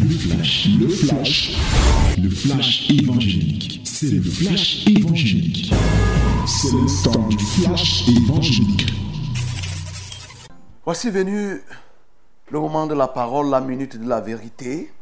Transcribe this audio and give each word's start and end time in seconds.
Le 0.00 0.08
flash, 0.10 0.68
le 0.78 0.88
flash, 0.88 1.58
le 2.22 2.30
flash 2.30 2.88
évangélique. 2.88 3.80
C'est 3.84 4.10
le 4.10 4.22
flash 4.22 4.86
évangélique. 4.86 5.72
C'est 6.46 6.70
le 6.70 7.02
temps 7.02 7.28
du 7.28 7.38
flash 7.38 8.08
évangélique. 8.08 8.92
Voici 10.84 11.10
venu 11.10 11.60
le 12.48 12.60
moment 12.60 12.86
de 12.86 12.94
la 12.94 13.08
parole, 13.08 13.50
la 13.50 13.60
minute 13.60 13.96
de 13.96 14.08
la 14.08 14.20
vérité. 14.20 14.92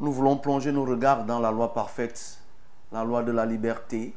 Nous 0.00 0.10
voulons 0.10 0.36
plonger 0.36 0.72
nos 0.72 0.84
regards 0.84 1.24
dans 1.24 1.38
la 1.38 1.52
loi 1.52 1.72
parfaite, 1.72 2.38
la 2.90 3.04
loi 3.04 3.22
de 3.22 3.30
la 3.30 3.46
liberté, 3.46 4.12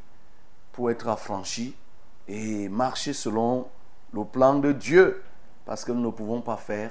pour 0.72 0.90
être 0.90 1.08
affranchis 1.08 1.76
et 2.28 2.68
marcher 2.68 3.14
selon 3.14 3.68
le 4.12 4.26
plan 4.26 4.56
de 4.56 4.72
Dieu, 4.72 5.22
parce 5.66 5.86
que 5.86 5.92
nous 5.92 6.02
ne 6.02 6.12
pouvons 6.12 6.42
pas 6.42 6.58
faire 6.58 6.90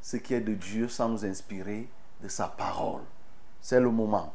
ce 0.00 0.16
qui 0.16 0.32
est 0.32 0.40
de 0.40 0.54
Dieu 0.54 0.88
sans 0.88 1.10
nous 1.10 1.26
inspirer 1.26 1.90
sa 2.28 2.48
parole. 2.48 3.02
C'est 3.60 3.80
le 3.80 3.90
moment. 3.90 4.32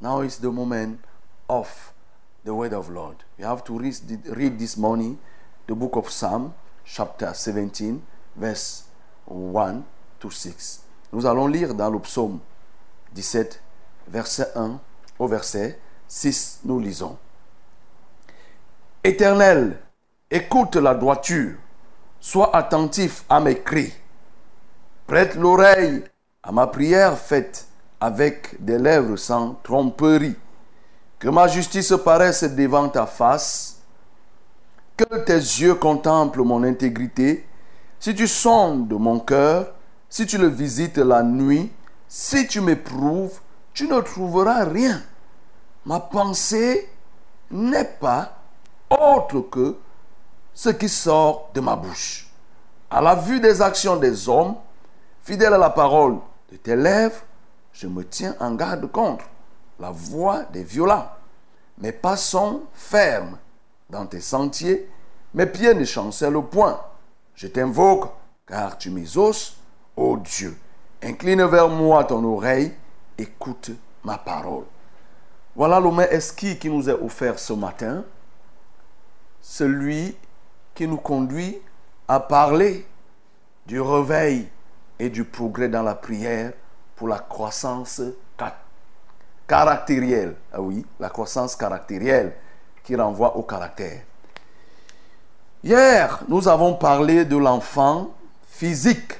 Now 0.00 0.22
is 0.22 0.38
the 0.40 0.46
moment 0.46 0.98
of 1.48 1.92
the 2.44 2.50
word 2.50 2.72
of 2.72 2.88
Lord. 2.90 3.16
We 3.38 3.44
have 3.44 3.64
to 3.64 3.78
read, 3.78 3.94
read 4.26 4.58
this 4.58 4.76
morning 4.76 5.18
the 5.66 5.74
book 5.74 5.96
of 5.96 6.10
Psalm, 6.10 6.54
chapter 6.84 7.32
17, 7.34 8.00
verse 8.36 8.84
1 9.26 9.82
to 10.20 10.30
6. 10.30 10.84
Nous 11.12 11.26
allons 11.26 11.46
lire 11.46 11.74
dans 11.74 11.90
le 11.90 11.98
psaume 12.00 12.40
17, 13.12 13.60
verset 14.08 14.52
1 14.54 14.80
au 15.18 15.26
verset 15.26 15.78
6, 16.06 16.60
nous 16.64 16.78
lisons. 16.78 17.18
Éternel, 19.04 19.78
écoute 20.30 20.76
la 20.76 20.94
droiture, 20.94 21.56
sois 22.20 22.54
attentif 22.54 23.24
à 23.28 23.40
mes 23.40 23.60
cris. 23.60 23.92
Prête 25.06 25.34
l'oreille 25.36 26.04
à 26.48 26.50
ma 26.50 26.66
prière 26.66 27.18
faite 27.18 27.66
avec 28.00 28.56
des 28.64 28.78
lèvres 28.78 29.16
sans 29.16 29.56
tromperie. 29.62 30.34
Que 31.18 31.28
ma 31.28 31.46
justice 31.46 31.92
paraisse 32.02 32.42
devant 32.42 32.88
ta 32.88 33.04
face. 33.04 33.82
Que 34.96 35.18
tes 35.24 35.34
yeux 35.34 35.74
contemplent 35.74 36.44
mon 36.44 36.62
intégrité. 36.64 37.46
Si 38.00 38.14
tu 38.14 38.26
sondes 38.26 38.90
mon 38.94 39.20
cœur, 39.20 39.74
si 40.08 40.24
tu 40.24 40.38
le 40.38 40.46
visites 40.46 40.96
la 40.96 41.22
nuit, 41.22 41.70
si 42.08 42.46
tu 42.46 42.62
m'éprouves, 42.62 43.40
tu 43.74 43.86
ne 43.86 44.00
trouveras 44.00 44.64
rien. 44.64 45.02
Ma 45.84 46.00
pensée 46.00 46.88
n'est 47.50 47.84
pas 48.00 48.38
autre 48.88 49.40
que 49.40 49.76
ce 50.54 50.70
qui 50.70 50.88
sort 50.88 51.50
de 51.52 51.60
ma 51.60 51.76
bouche. 51.76 52.30
À 52.90 53.02
la 53.02 53.16
vue 53.16 53.38
des 53.38 53.60
actions 53.60 53.96
des 53.96 54.30
hommes, 54.30 54.54
fidèle 55.22 55.52
à 55.52 55.58
la 55.58 55.68
parole 55.68 56.16
de 56.50 56.56
tes 56.56 56.76
lèvres, 56.76 57.22
je 57.72 57.86
me 57.86 58.04
tiens 58.04 58.34
en 58.40 58.54
garde 58.54 58.90
contre 58.90 59.24
la 59.78 59.90
voix 59.90 60.44
des 60.44 60.64
violents. 60.64 61.08
Mes 61.78 61.92
pas 61.92 62.16
sont 62.16 62.62
fermes 62.72 63.38
dans 63.90 64.06
tes 64.06 64.20
sentiers, 64.20 64.88
mes 65.34 65.46
pieds 65.46 65.74
ne 65.74 65.84
chancellent 65.84 66.42
point. 66.42 66.80
Je 67.34 67.46
t'invoque, 67.46 68.10
car 68.46 68.76
tu 68.78 68.90
m'exauces, 68.90 69.58
ô 69.96 70.16
Dieu. 70.16 70.56
Incline 71.02 71.44
vers 71.44 71.68
moi 71.68 72.04
ton 72.04 72.24
oreille, 72.24 72.74
écoute 73.16 73.70
ma 74.02 74.18
parole. 74.18 74.64
Voilà 75.54 75.80
main 75.80 76.06
esquis 76.10 76.58
qui 76.58 76.70
nous 76.70 76.88
est 76.88 77.00
offert 77.00 77.38
ce 77.38 77.52
matin, 77.52 78.04
celui 79.40 80.16
qui 80.74 80.86
nous 80.86 80.96
conduit 80.96 81.60
à 82.06 82.20
parler 82.20 82.86
du 83.66 83.80
réveil 83.80 84.48
et 84.98 85.10
du 85.10 85.24
progrès 85.24 85.68
dans 85.68 85.82
la 85.82 85.94
prière 85.94 86.52
pour 86.96 87.08
la 87.08 87.18
croissance 87.18 88.02
caractérielle. 89.46 90.34
Ah 90.52 90.60
oui, 90.60 90.84
la 90.98 91.08
croissance 91.08 91.56
caractérielle 91.56 92.34
qui 92.82 92.96
renvoie 92.96 93.36
au 93.36 93.42
caractère. 93.42 94.02
Hier, 95.62 96.22
nous 96.28 96.48
avons 96.48 96.74
parlé 96.74 97.24
de 97.24 97.36
l'enfant 97.36 98.10
physique 98.48 99.12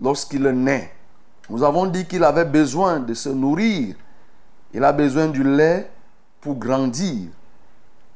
lorsqu'il 0.00 0.42
naît. 0.42 0.92
Nous 1.48 1.62
avons 1.62 1.86
dit 1.86 2.06
qu'il 2.06 2.24
avait 2.24 2.44
besoin 2.44 3.00
de 3.00 3.14
se 3.14 3.28
nourrir. 3.28 3.94
Il 4.74 4.84
a 4.84 4.92
besoin 4.92 5.28
du 5.28 5.42
lait 5.42 5.90
pour 6.40 6.56
grandir. 6.56 7.28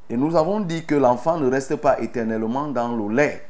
Et 0.09 0.17
nous 0.17 0.35
avons 0.35 0.59
dit 0.59 0.85
que 0.85 0.95
l'enfant 0.95 1.37
ne 1.37 1.49
reste 1.49 1.77
pas 1.77 2.01
éternellement 2.01 2.67
dans 2.67 2.95
le 2.95 3.13
lait. 3.15 3.47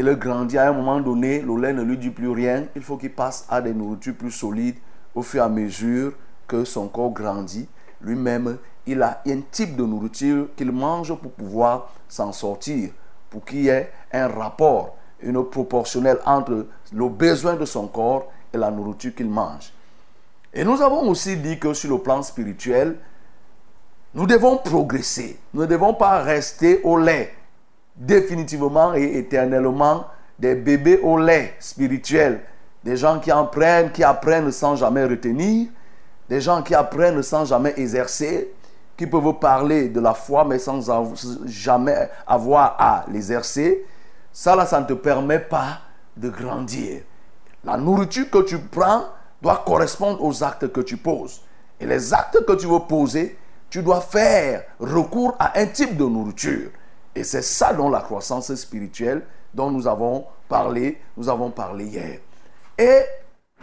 Il 0.00 0.16
grandit 0.16 0.56
à 0.56 0.70
un 0.70 0.72
moment 0.72 0.98
donné, 0.98 1.42
le 1.42 1.60
lait 1.60 1.74
ne 1.74 1.82
lui 1.82 1.98
dit 1.98 2.08
plus 2.08 2.30
rien. 2.30 2.64
Il 2.74 2.80
faut 2.80 2.96
qu'il 2.96 3.12
passe 3.12 3.44
à 3.50 3.60
des 3.60 3.74
nourritures 3.74 4.14
plus 4.14 4.30
solides 4.30 4.78
au 5.14 5.20
fur 5.20 5.42
et 5.42 5.44
à 5.44 5.48
mesure 5.50 6.14
que 6.48 6.64
son 6.64 6.88
corps 6.88 7.10
grandit. 7.10 7.68
Lui-même, 8.00 8.56
il 8.86 9.02
a 9.02 9.20
un 9.26 9.40
type 9.50 9.76
de 9.76 9.84
nourriture 9.84 10.48
qu'il 10.56 10.72
mange 10.72 11.14
pour 11.16 11.32
pouvoir 11.32 11.92
s'en 12.08 12.32
sortir, 12.32 12.92
pour 13.28 13.44
qu'il 13.44 13.64
y 13.64 13.68
ait 13.68 13.92
un 14.10 14.28
rapport, 14.28 14.96
une 15.20 15.44
proportionnelle 15.44 16.18
entre 16.24 16.66
le 16.94 17.08
besoin 17.10 17.56
de 17.56 17.66
son 17.66 17.86
corps 17.86 18.32
et 18.54 18.56
la 18.56 18.70
nourriture 18.70 19.14
qu'il 19.14 19.28
mange. 19.28 19.70
Et 20.54 20.64
nous 20.64 20.80
avons 20.80 21.10
aussi 21.10 21.36
dit 21.36 21.58
que 21.58 21.74
sur 21.74 21.90
le 21.90 22.02
plan 22.02 22.22
spirituel, 22.22 22.96
nous 24.14 24.26
devons 24.26 24.56
progresser. 24.56 25.38
Nous 25.52 25.60
ne 25.60 25.66
devons 25.66 25.92
pas 25.92 26.22
rester 26.22 26.80
au 26.84 26.96
lait 26.96 27.34
définitivement 28.00 28.94
et 28.94 29.18
éternellement 29.18 30.06
des 30.38 30.54
bébés 30.54 31.00
au 31.02 31.18
lait 31.18 31.54
spirituel. 31.60 32.40
Des 32.82 32.96
gens 32.96 33.20
qui 33.20 33.30
apprennent, 33.30 33.92
qui 33.92 34.02
apprennent 34.02 34.50
sans 34.50 34.74
jamais 34.74 35.04
retenir. 35.04 35.68
Des 36.28 36.40
gens 36.40 36.62
qui 36.62 36.74
apprennent 36.74 37.22
sans 37.22 37.44
jamais 37.44 37.74
exercer. 37.76 38.52
Qui 38.96 39.06
peuvent 39.06 39.34
parler 39.34 39.88
de 39.88 40.00
la 40.00 40.14
foi 40.14 40.44
mais 40.44 40.58
sans 40.58 40.80
jamais 41.44 42.10
avoir 42.26 42.76
à 42.78 43.04
l'exercer. 43.12 43.84
Ça 44.32 44.56
là, 44.56 44.64
ça 44.64 44.80
ne 44.80 44.86
te 44.86 44.94
permet 44.94 45.38
pas 45.38 45.80
de 46.16 46.30
grandir. 46.30 47.02
La 47.64 47.76
nourriture 47.76 48.30
que 48.30 48.42
tu 48.42 48.58
prends 48.58 49.04
doit 49.42 49.62
correspondre 49.66 50.22
aux 50.24 50.42
actes 50.42 50.72
que 50.72 50.80
tu 50.80 50.96
poses. 50.96 51.42
Et 51.78 51.86
les 51.86 52.14
actes 52.14 52.44
que 52.46 52.52
tu 52.52 52.66
veux 52.66 52.80
poser, 52.80 53.38
tu 53.68 53.82
dois 53.82 54.00
faire 54.00 54.64
recours 54.78 55.34
à 55.38 55.58
un 55.58 55.66
type 55.66 55.96
de 55.96 56.04
nourriture. 56.04 56.70
Et 57.14 57.24
c'est 57.24 57.42
ça 57.42 57.72
dans 57.72 57.88
la 57.88 58.00
croissance 58.00 58.54
spirituelle 58.54 59.24
dont 59.52 59.70
nous 59.70 59.86
avons 59.86 60.26
parlé, 60.48 61.00
nous 61.16 61.28
avons 61.28 61.50
parlé 61.50 61.84
hier. 61.86 62.18
Et 62.78 63.02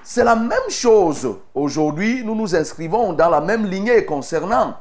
c'est 0.04 0.24
la 0.24 0.36
même 0.36 0.70
chose 0.70 1.38
aujourd'hui, 1.54 2.24
nous 2.24 2.36
nous 2.36 2.56
inscrivons 2.56 3.14
dans 3.14 3.30
la 3.30 3.42
même 3.42 3.66
lignée 3.66 4.06
concernant 4.06 4.76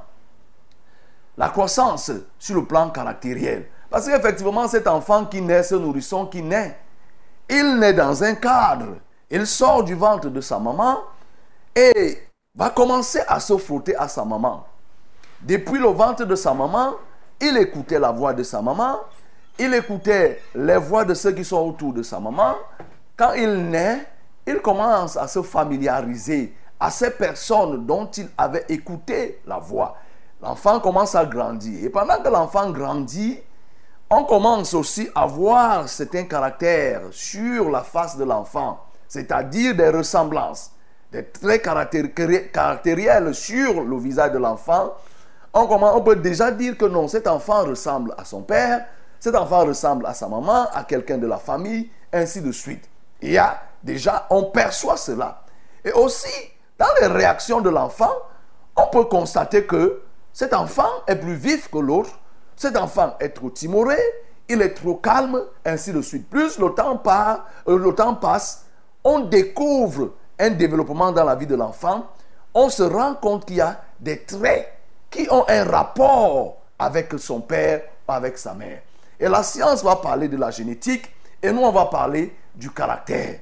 la 1.36 1.48
croissance 1.48 2.10
sur 2.38 2.54
le 2.56 2.64
plan 2.64 2.90
caractériel. 2.90 3.66
Parce 3.90 4.06
qu'effectivement, 4.06 4.66
cet 4.68 4.86
enfant 4.88 5.26
qui 5.26 5.40
naît, 5.40 5.62
ce 5.62 5.74
nourrisson 5.74 6.26
qui 6.26 6.42
naît, 6.42 6.78
il 7.48 7.78
naît 7.78 7.92
dans 7.92 8.22
un 8.24 8.34
cadre. 8.34 8.96
Il 9.30 9.46
sort 9.46 9.84
du 9.84 9.94
ventre 9.94 10.28
de 10.28 10.40
sa 10.40 10.58
maman 10.58 10.98
et 11.74 12.18
va 12.54 12.70
commencer 12.70 13.20
à 13.28 13.38
se 13.38 13.56
frotter 13.58 13.96
à 13.96 14.08
sa 14.08 14.24
maman. 14.24 14.66
Depuis 15.40 15.78
le 15.78 15.88
ventre 15.88 16.24
de 16.24 16.34
sa 16.34 16.54
maman, 16.54 16.94
il 17.40 17.56
écoutait 17.58 17.98
la 17.98 18.10
voix 18.10 18.32
de 18.32 18.42
sa 18.42 18.62
maman, 18.62 19.00
il 19.58 19.72
écoutait 19.74 20.42
les 20.54 20.76
voix 20.76 21.04
de 21.04 21.14
ceux 21.14 21.32
qui 21.32 21.44
sont 21.44 21.66
autour 21.68 21.92
de 21.92 22.02
sa 22.02 22.20
maman. 22.20 22.54
Quand 23.16 23.32
il 23.32 23.70
naît, 23.70 24.06
il 24.46 24.60
commence 24.60 25.16
à 25.16 25.26
se 25.26 25.42
familiariser 25.42 26.54
à 26.78 26.90
ces 26.90 27.10
personnes 27.10 27.86
dont 27.86 28.06
il 28.06 28.28
avait 28.36 28.64
écouté 28.68 29.40
la 29.46 29.58
voix. 29.58 29.96
L'enfant 30.42 30.78
commence 30.80 31.14
à 31.14 31.24
grandir. 31.24 31.84
Et 31.84 31.88
pendant 31.88 32.22
que 32.22 32.28
l'enfant 32.28 32.70
grandit, 32.70 33.40
on 34.10 34.24
commence 34.24 34.74
aussi 34.74 35.08
à 35.14 35.26
voir 35.26 35.88
certains 35.88 36.24
caractères 36.24 37.02
sur 37.10 37.70
la 37.70 37.82
face 37.82 38.16
de 38.16 38.24
l'enfant, 38.24 38.78
c'est-à-dire 39.08 39.74
des 39.74 39.88
ressemblances, 39.88 40.70
des 41.10 41.24
traits 41.24 41.62
caractériels 42.52 43.34
sur 43.34 43.82
le 43.82 43.98
visage 43.98 44.32
de 44.32 44.38
l'enfant 44.38 44.92
on, 45.56 46.00
peut 46.02 46.16
déjà 46.16 46.50
dire 46.50 46.76
que 46.76 46.84
non, 46.84 47.08
cet 47.08 47.26
enfant 47.26 47.64
ressemble 47.64 48.14
à 48.18 48.24
son 48.24 48.42
père, 48.42 48.86
cet 49.18 49.34
enfant 49.34 49.64
ressemble 49.64 50.06
à 50.06 50.14
sa 50.14 50.28
maman, 50.28 50.66
à 50.72 50.84
quelqu'un 50.84 51.18
de 51.18 51.26
la 51.26 51.38
famille, 51.38 51.90
ainsi 52.12 52.42
de 52.42 52.52
suite. 52.52 52.88
Il 53.22 53.32
y 53.32 53.38
a 53.38 53.62
déjà, 53.82 54.26
on 54.30 54.44
perçoit 54.44 54.96
cela. 54.96 55.42
Et 55.84 55.92
aussi, 55.92 56.32
dans 56.78 56.86
les 57.00 57.06
réactions 57.06 57.60
de 57.60 57.70
l'enfant, 57.70 58.12
on 58.76 58.86
peut 58.88 59.04
constater 59.04 59.64
que 59.64 60.02
cet 60.32 60.52
enfant 60.52 60.90
est 61.06 61.16
plus 61.16 61.34
vif 61.34 61.70
que 61.70 61.78
l'autre, 61.78 62.10
cet 62.56 62.76
enfant 62.76 63.14
est 63.20 63.30
trop 63.30 63.48
timoré, 63.48 63.96
il 64.48 64.60
est 64.60 64.74
trop 64.74 64.96
calme, 64.96 65.40
ainsi 65.64 65.92
de 65.92 66.02
suite. 66.02 66.28
Plus 66.28 66.58
le 66.58 66.70
temps, 66.74 67.02
euh, 67.68 67.78
le 67.78 67.94
temps 67.94 68.14
passe, 68.14 68.66
on 69.02 69.20
découvre 69.20 70.10
un 70.38 70.50
développement 70.50 71.12
dans 71.12 71.24
la 71.24 71.34
vie 71.34 71.46
de 71.46 71.54
l'enfant, 71.54 72.06
on 72.52 72.68
se 72.68 72.82
rend 72.82 73.14
compte 73.14 73.46
qu'il 73.46 73.56
y 73.56 73.60
a 73.60 73.80
des 73.98 74.22
traits 74.24 74.75
qui 75.16 75.26
ont 75.30 75.44
un 75.48 75.64
rapport 75.64 76.56
avec 76.78 77.12
son 77.18 77.40
père 77.40 77.82
ou 78.06 78.12
avec 78.12 78.36
sa 78.36 78.52
mère. 78.54 78.80
Et 79.18 79.28
la 79.28 79.42
science 79.42 79.82
va 79.82 79.96
parler 79.96 80.28
de 80.28 80.36
la 80.36 80.50
génétique 80.50 81.10
et 81.42 81.50
nous, 81.50 81.62
on 81.62 81.72
va 81.72 81.86
parler 81.86 82.34
du 82.54 82.70
caractère. 82.70 83.40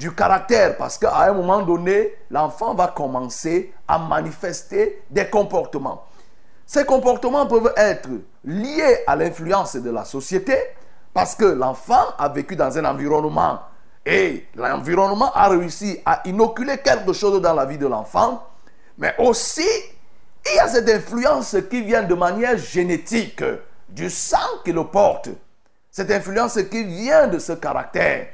du 0.00 0.14
caractère, 0.14 0.78
parce 0.78 0.96
qu'à 0.96 1.14
un 1.24 1.34
moment 1.34 1.60
donné, 1.60 2.14
l'enfant 2.30 2.74
va 2.74 2.88
commencer 2.88 3.70
à 3.86 3.98
manifester 3.98 5.02
des 5.10 5.26
comportements. 5.26 6.04
Ces 6.64 6.86
comportements 6.86 7.46
peuvent 7.46 7.74
être 7.76 8.08
liés 8.42 9.04
à 9.06 9.14
l'influence 9.14 9.76
de 9.76 9.90
la 9.90 10.06
société, 10.06 10.56
parce 11.12 11.34
que 11.34 11.44
l'enfant 11.44 12.14
a 12.18 12.30
vécu 12.30 12.56
dans 12.56 12.78
un 12.78 12.86
environnement 12.86 13.60
et 14.06 14.46
l'environnement 14.54 15.30
a 15.34 15.48
réussi 15.48 16.00
à 16.06 16.22
inoculer 16.24 16.78
quelque 16.78 17.12
chose 17.12 17.42
dans 17.42 17.52
la 17.52 17.66
vie 17.66 17.76
de 17.76 17.86
l'enfant, 17.86 18.42
mais 18.96 19.14
aussi 19.18 19.68
il 20.46 20.56
y 20.56 20.58
a 20.58 20.68
cette 20.68 20.88
influence 20.88 21.56
qui 21.70 21.82
vient 21.82 22.02
de 22.02 22.14
manière 22.14 22.56
génétique 22.56 23.44
du 23.88 24.08
sang 24.08 24.38
qu'il 24.64 24.82
porte. 24.84 25.28
Cette 25.90 26.10
influence 26.10 26.58
qui 26.70 26.84
vient 26.84 27.26
de 27.26 27.38
ce 27.38 27.52
caractère. 27.52 28.28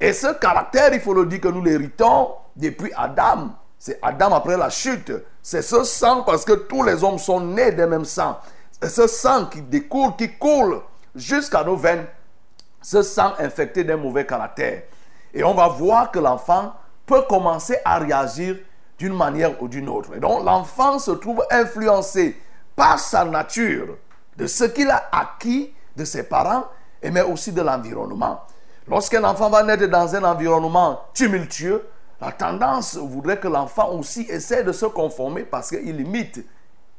Et 0.00 0.12
ce 0.12 0.32
caractère, 0.34 0.92
il 0.92 1.00
faut 1.00 1.14
le 1.14 1.26
dire 1.26 1.40
que 1.40 1.48
nous 1.48 1.62
l'héritons 1.62 2.30
depuis 2.54 2.92
Adam. 2.96 3.50
C'est 3.78 3.98
Adam 4.02 4.34
après 4.34 4.56
la 4.56 4.70
chute. 4.70 5.12
C'est 5.42 5.62
ce 5.62 5.84
sang 5.84 6.22
parce 6.22 6.44
que 6.44 6.52
tous 6.52 6.82
les 6.82 7.02
hommes 7.02 7.18
sont 7.18 7.40
nés 7.40 7.72
d'un 7.72 7.86
même 7.86 8.04
sang. 8.04 8.38
C'est 8.80 8.90
ce 8.90 9.06
sang 9.06 9.46
qui 9.46 9.62
découle, 9.62 10.14
qui 10.16 10.36
coule 10.36 10.80
jusqu'à 11.14 11.64
nos 11.64 11.76
veines. 11.76 12.06
Ce 12.82 13.02
sang 13.02 13.32
infecté 13.38 13.82
d'un 13.82 13.96
mauvais 13.96 14.26
caractère. 14.26 14.82
Et 15.34 15.42
on 15.42 15.54
va 15.54 15.68
voir 15.68 16.10
que 16.10 16.18
l'enfant 16.18 16.74
peut 17.06 17.22
commencer 17.22 17.76
à 17.84 17.98
réagir 17.98 18.56
d'une 18.98 19.14
manière 19.14 19.60
ou 19.62 19.68
d'une 19.68 19.88
autre. 19.88 20.16
Et 20.16 20.20
donc 20.20 20.44
l'enfant 20.44 20.98
se 20.98 21.12
trouve 21.12 21.44
influencé 21.50 22.40
par 22.74 22.98
sa 22.98 23.24
nature, 23.24 23.96
de 24.36 24.46
ce 24.46 24.64
qu'il 24.64 24.90
a 24.90 25.08
acquis 25.12 25.72
de 25.96 26.04
ses 26.04 26.24
parents, 26.24 26.64
et 27.02 27.10
mais 27.10 27.22
aussi 27.22 27.52
de 27.52 27.62
l'environnement. 27.62 28.40
Lorsqu'un 28.88 29.24
enfant 29.24 29.50
va 29.50 29.62
naître 29.62 29.86
dans 29.86 30.14
un 30.14 30.24
environnement 30.24 31.00
tumultueux, 31.12 31.84
la 32.20 32.32
tendance 32.32 32.96
voudrait 32.96 33.38
que 33.38 33.48
l'enfant 33.48 33.90
aussi 33.90 34.22
essaie 34.22 34.64
de 34.64 34.72
se 34.72 34.86
conformer 34.86 35.42
parce 35.42 35.70
qu'il 35.70 36.00
imite 36.00 36.44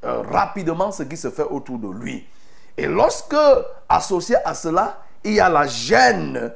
euh, 0.05 0.21
rapidement 0.21 0.91
ce 0.91 1.03
qui 1.03 1.17
se 1.17 1.29
fait 1.29 1.43
autour 1.43 1.77
de 1.77 1.89
lui. 1.89 2.25
Et 2.77 2.87
lorsque, 2.87 3.35
associé 3.89 4.37
à 4.45 4.53
cela, 4.53 4.99
il 5.23 5.33
y 5.33 5.39
a 5.41 5.49
la 5.49 5.67
gêne 5.67 6.53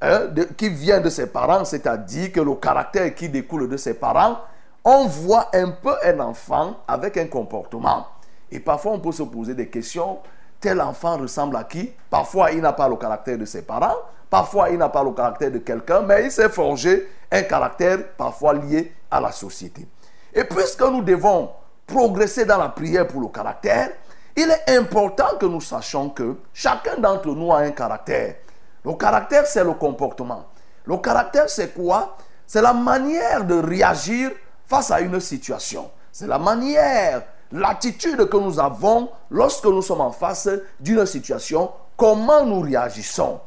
hein, 0.00 0.20
qui 0.56 0.70
vient 0.70 1.00
de 1.00 1.10
ses 1.10 1.26
parents, 1.26 1.66
c'est-à-dire 1.66 2.32
que 2.32 2.40
le 2.40 2.54
caractère 2.54 3.14
qui 3.14 3.28
découle 3.28 3.68
de 3.68 3.76
ses 3.76 3.94
parents, 3.94 4.38
on 4.88 5.06
voit 5.06 5.50
un 5.52 5.72
peu 5.72 5.96
un 6.04 6.20
enfant 6.20 6.76
avec 6.86 7.16
un 7.16 7.26
comportement. 7.26 8.06
Et 8.52 8.60
parfois, 8.60 8.92
on 8.92 9.00
peut 9.00 9.10
se 9.10 9.24
poser 9.24 9.52
des 9.52 9.68
questions. 9.68 10.20
Tel 10.60 10.80
enfant 10.80 11.18
ressemble 11.18 11.56
à 11.56 11.64
qui? 11.64 11.92
Parfois, 12.08 12.52
il 12.52 12.60
n'a 12.60 12.72
pas 12.72 12.88
le 12.88 12.94
caractère 12.94 13.36
de 13.36 13.44
ses 13.44 13.62
parents. 13.62 13.96
Parfois, 14.30 14.70
il 14.70 14.78
n'a 14.78 14.88
pas 14.88 15.02
le 15.02 15.10
caractère 15.10 15.50
de 15.50 15.58
quelqu'un, 15.58 16.02
mais 16.02 16.26
il 16.26 16.30
s'est 16.30 16.48
forgé 16.48 17.08
un 17.32 17.42
caractère 17.42 17.98
parfois 18.16 18.54
lié 18.54 18.92
à 19.10 19.20
la 19.20 19.32
société. 19.32 19.88
Et 20.32 20.44
puisque 20.44 20.82
nous 20.82 21.02
devons 21.02 21.50
progresser 21.84 22.44
dans 22.44 22.58
la 22.58 22.68
prière 22.68 23.08
pour 23.08 23.20
le 23.20 23.28
caractère, 23.28 23.90
il 24.36 24.48
est 24.48 24.76
important 24.76 25.36
que 25.40 25.46
nous 25.46 25.60
sachions 25.60 26.10
que 26.10 26.36
chacun 26.54 26.96
d'entre 26.98 27.26
nous 27.34 27.52
a 27.52 27.58
un 27.58 27.72
caractère. 27.72 28.36
Le 28.84 28.92
caractère, 28.92 29.48
c'est 29.48 29.64
le 29.64 29.72
comportement. 29.72 30.44
Le 30.84 30.96
caractère, 30.98 31.50
c'est 31.50 31.74
quoi? 31.74 32.16
C'est 32.46 32.62
la 32.62 32.72
manière 32.72 33.44
de 33.44 33.54
réagir 33.54 34.30
face 34.66 34.90
à 34.90 35.00
une 35.00 35.20
situation. 35.20 35.90
C'est 36.12 36.26
la 36.26 36.38
manière, 36.38 37.22
l'attitude 37.52 38.28
que 38.28 38.36
nous 38.36 38.58
avons 38.58 39.10
lorsque 39.30 39.64
nous 39.66 39.82
sommes 39.82 40.00
en 40.00 40.10
face 40.10 40.48
d'une 40.80 41.06
situation, 41.06 41.70
comment 41.96 42.44
nous 42.44 42.60
réagissons. 42.60 43.40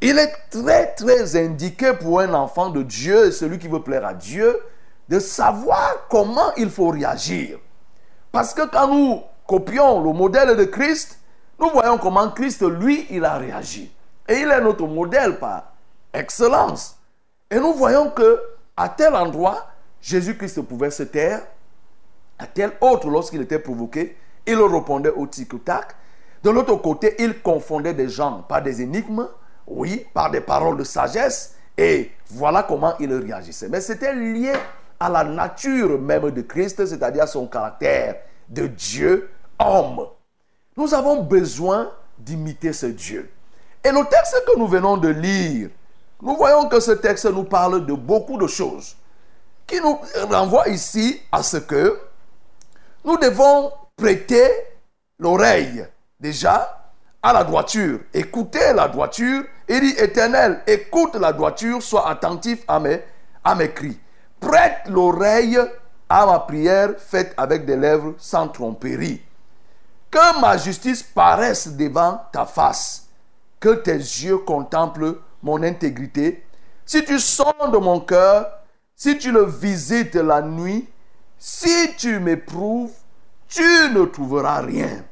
Il 0.00 0.18
est 0.18 0.32
très, 0.50 0.94
très 0.94 1.36
indiqué 1.36 1.92
pour 1.92 2.20
un 2.20 2.34
enfant 2.34 2.70
de 2.70 2.82
Dieu, 2.82 3.30
celui 3.30 3.58
qui 3.58 3.68
veut 3.68 3.82
plaire 3.82 4.04
à 4.04 4.14
Dieu, 4.14 4.58
de 5.08 5.20
savoir 5.20 6.08
comment 6.08 6.52
il 6.56 6.70
faut 6.70 6.88
réagir. 6.88 7.58
Parce 8.32 8.52
que 8.54 8.66
quand 8.66 8.88
nous 8.88 9.22
copions 9.46 10.02
le 10.02 10.12
modèle 10.12 10.56
de 10.56 10.64
Christ, 10.64 11.18
nous 11.60 11.70
voyons 11.70 11.98
comment 11.98 12.30
Christ, 12.30 12.62
lui, 12.62 13.06
il 13.10 13.24
a 13.24 13.36
réagi. 13.36 13.92
Et 14.26 14.40
il 14.40 14.50
est 14.50 14.60
notre 14.60 14.86
modèle 14.86 15.38
par 15.38 15.72
excellence. 16.12 16.96
Et 17.50 17.60
nous 17.60 17.74
voyons 17.74 18.10
que 18.10 18.40
à 18.76 18.88
tel 18.88 19.14
endroit, 19.14 19.66
Jésus-Christ 20.02 20.60
pouvait 20.62 20.90
se 20.90 21.04
taire. 21.04 21.46
À 22.38 22.46
tel 22.46 22.72
autre, 22.80 23.08
lorsqu'il 23.08 23.40
était 23.40 23.60
provoqué, 23.60 24.16
il 24.46 24.60
répondait 24.60 25.10
au 25.10 25.26
tic-tac. 25.26 25.94
De 26.42 26.50
l'autre 26.50 26.74
côté, 26.76 27.14
il 27.20 27.40
confondait 27.40 27.94
des 27.94 28.08
gens 28.08 28.42
par 28.42 28.62
des 28.62 28.82
énigmes, 28.82 29.28
oui, 29.66 30.04
par 30.12 30.30
des 30.30 30.40
paroles 30.40 30.76
de 30.76 30.84
sagesse. 30.84 31.54
Et 31.78 32.10
voilà 32.26 32.64
comment 32.64 32.94
il 32.98 33.14
réagissait. 33.14 33.68
Mais 33.68 33.80
c'était 33.80 34.12
lié 34.12 34.52
à 34.98 35.08
la 35.08 35.22
nature 35.22 36.00
même 36.00 36.30
de 36.32 36.42
Christ, 36.42 36.84
c'est-à-dire 36.84 37.22
à 37.22 37.26
son 37.28 37.46
caractère 37.46 38.16
de 38.48 38.66
Dieu 38.66 39.30
homme. 39.58 40.08
Nous 40.76 40.92
avons 40.94 41.22
besoin 41.22 41.92
d'imiter 42.18 42.72
ce 42.72 42.86
Dieu. 42.86 43.30
Et 43.84 43.90
le 43.90 44.04
texte 44.08 44.42
que 44.46 44.58
nous 44.58 44.66
venons 44.66 44.96
de 44.96 45.08
lire, 45.08 45.70
nous 46.20 46.36
voyons 46.36 46.68
que 46.68 46.80
ce 46.80 46.92
texte 46.92 47.26
nous 47.26 47.44
parle 47.44 47.86
de 47.86 47.92
beaucoup 47.92 48.38
de 48.38 48.46
choses 48.48 48.96
qui 49.66 49.80
nous 49.80 49.98
renvoie 50.30 50.68
ici 50.68 51.20
à 51.30 51.42
ce 51.42 51.56
que 51.56 52.00
nous 53.04 53.16
devons 53.18 53.72
prêter 53.96 54.48
l'oreille 55.18 55.86
déjà 56.20 56.90
à 57.22 57.32
la 57.32 57.44
droiture. 57.44 58.00
Écoutez 58.12 58.72
la 58.72 58.88
droiture. 58.88 59.44
Il 59.68 59.80
dit, 59.80 59.94
éternel, 59.98 60.62
écoute 60.66 61.14
la 61.14 61.32
droiture, 61.32 61.82
sois 61.82 62.08
attentif 62.08 62.64
à 62.66 62.80
mes, 62.80 63.02
à 63.44 63.54
mes 63.54 63.70
cris. 63.70 63.98
Prête 64.40 64.82
l'oreille 64.88 65.58
à 66.08 66.26
ma 66.26 66.40
prière 66.40 66.90
faite 66.98 67.32
avec 67.36 67.64
des 67.64 67.76
lèvres 67.76 68.14
sans 68.18 68.48
tromperie. 68.48 69.22
Que 70.10 70.40
ma 70.40 70.58
justice 70.58 71.02
paraisse 71.02 71.68
devant 71.68 72.20
ta 72.32 72.44
face. 72.44 73.06
Que 73.58 73.74
tes 73.76 73.96
yeux 73.96 74.38
contemplent 74.38 75.18
mon 75.42 75.62
intégrité. 75.62 76.44
Si 76.84 77.04
tu 77.04 77.18
sondes 77.18 77.80
mon 77.80 78.00
cœur, 78.00 78.61
si 79.02 79.18
tu 79.18 79.32
le 79.32 79.44
visites 79.46 80.14
la 80.14 80.40
nuit, 80.42 80.88
si 81.36 81.96
tu 81.96 82.20
m'éprouves, 82.20 82.92
tu 83.48 83.60
ne 83.92 84.04
trouveras 84.04 84.60
rien. 84.60 85.04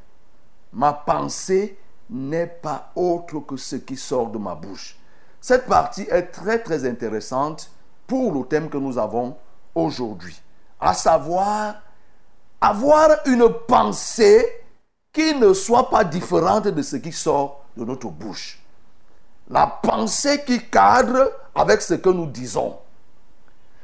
Ma 0.72 0.92
pensée 0.92 1.76
n'est 2.08 2.46
pas 2.46 2.92
autre 2.94 3.40
que 3.40 3.56
ce 3.56 3.74
qui 3.74 3.96
sort 3.96 4.28
de 4.28 4.38
ma 4.38 4.54
bouche. 4.54 4.96
Cette 5.40 5.66
partie 5.66 6.06
est 6.08 6.26
très 6.26 6.60
très 6.60 6.88
intéressante 6.88 7.72
pour 8.06 8.32
le 8.32 8.46
thème 8.46 8.70
que 8.70 8.78
nous 8.78 8.96
avons 8.96 9.36
aujourd'hui. 9.74 10.40
À 10.78 10.94
savoir, 10.94 11.74
avoir 12.60 13.08
une 13.26 13.52
pensée 13.66 14.46
qui 15.12 15.34
ne 15.34 15.52
soit 15.52 15.90
pas 15.90 16.04
différente 16.04 16.68
de 16.68 16.82
ce 16.82 16.94
qui 16.94 17.10
sort 17.10 17.64
de 17.76 17.84
notre 17.84 18.06
bouche. 18.08 18.62
La 19.48 19.66
pensée 19.66 20.44
qui 20.46 20.64
cadre 20.68 21.32
avec 21.56 21.82
ce 21.82 21.94
que 21.94 22.10
nous 22.10 22.26
disons. 22.26 22.78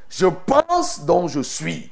Je 0.08 0.26
pense 0.26 1.00
dont 1.00 1.28
je 1.28 1.40
suis. 1.40 1.90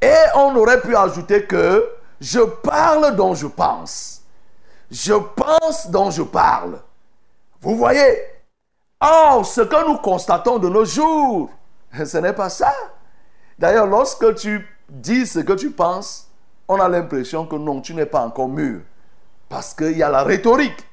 Et 0.00 0.14
on 0.34 0.54
aurait 0.56 0.80
pu 0.80 0.96
ajouter 0.96 1.44
que 1.44 1.88
je 2.20 2.40
parle 2.40 3.16
dont 3.16 3.34
je 3.34 3.46
pense. 3.46 4.22
Je 4.90 5.14
pense 5.14 5.90
dont 5.90 6.10
je 6.10 6.22
parle. 6.22 6.80
Vous 7.60 7.76
voyez? 7.76 8.18
Or, 9.00 9.44
ce 9.46 9.60
que 9.60 9.88
nous 9.88 9.98
constatons 9.98 10.58
de 10.58 10.68
nos 10.68 10.84
jours, 10.84 11.50
ce 12.04 12.18
n'est 12.18 12.32
pas 12.32 12.48
ça. 12.48 12.72
D'ailleurs, 13.58 13.86
lorsque 13.86 14.34
tu 14.36 14.66
dis 14.88 15.26
ce 15.26 15.40
que 15.40 15.52
tu 15.52 15.70
penses, 15.70 16.28
on 16.68 16.80
a 16.80 16.88
l'impression 16.88 17.46
que 17.46 17.56
non, 17.56 17.80
tu 17.80 17.94
n'es 17.94 18.06
pas 18.06 18.20
encore 18.20 18.48
mûr. 18.48 18.80
Parce 19.48 19.74
qu'il 19.74 19.96
y 19.96 20.02
a 20.02 20.10
la 20.10 20.22
rhétorique. 20.22 20.86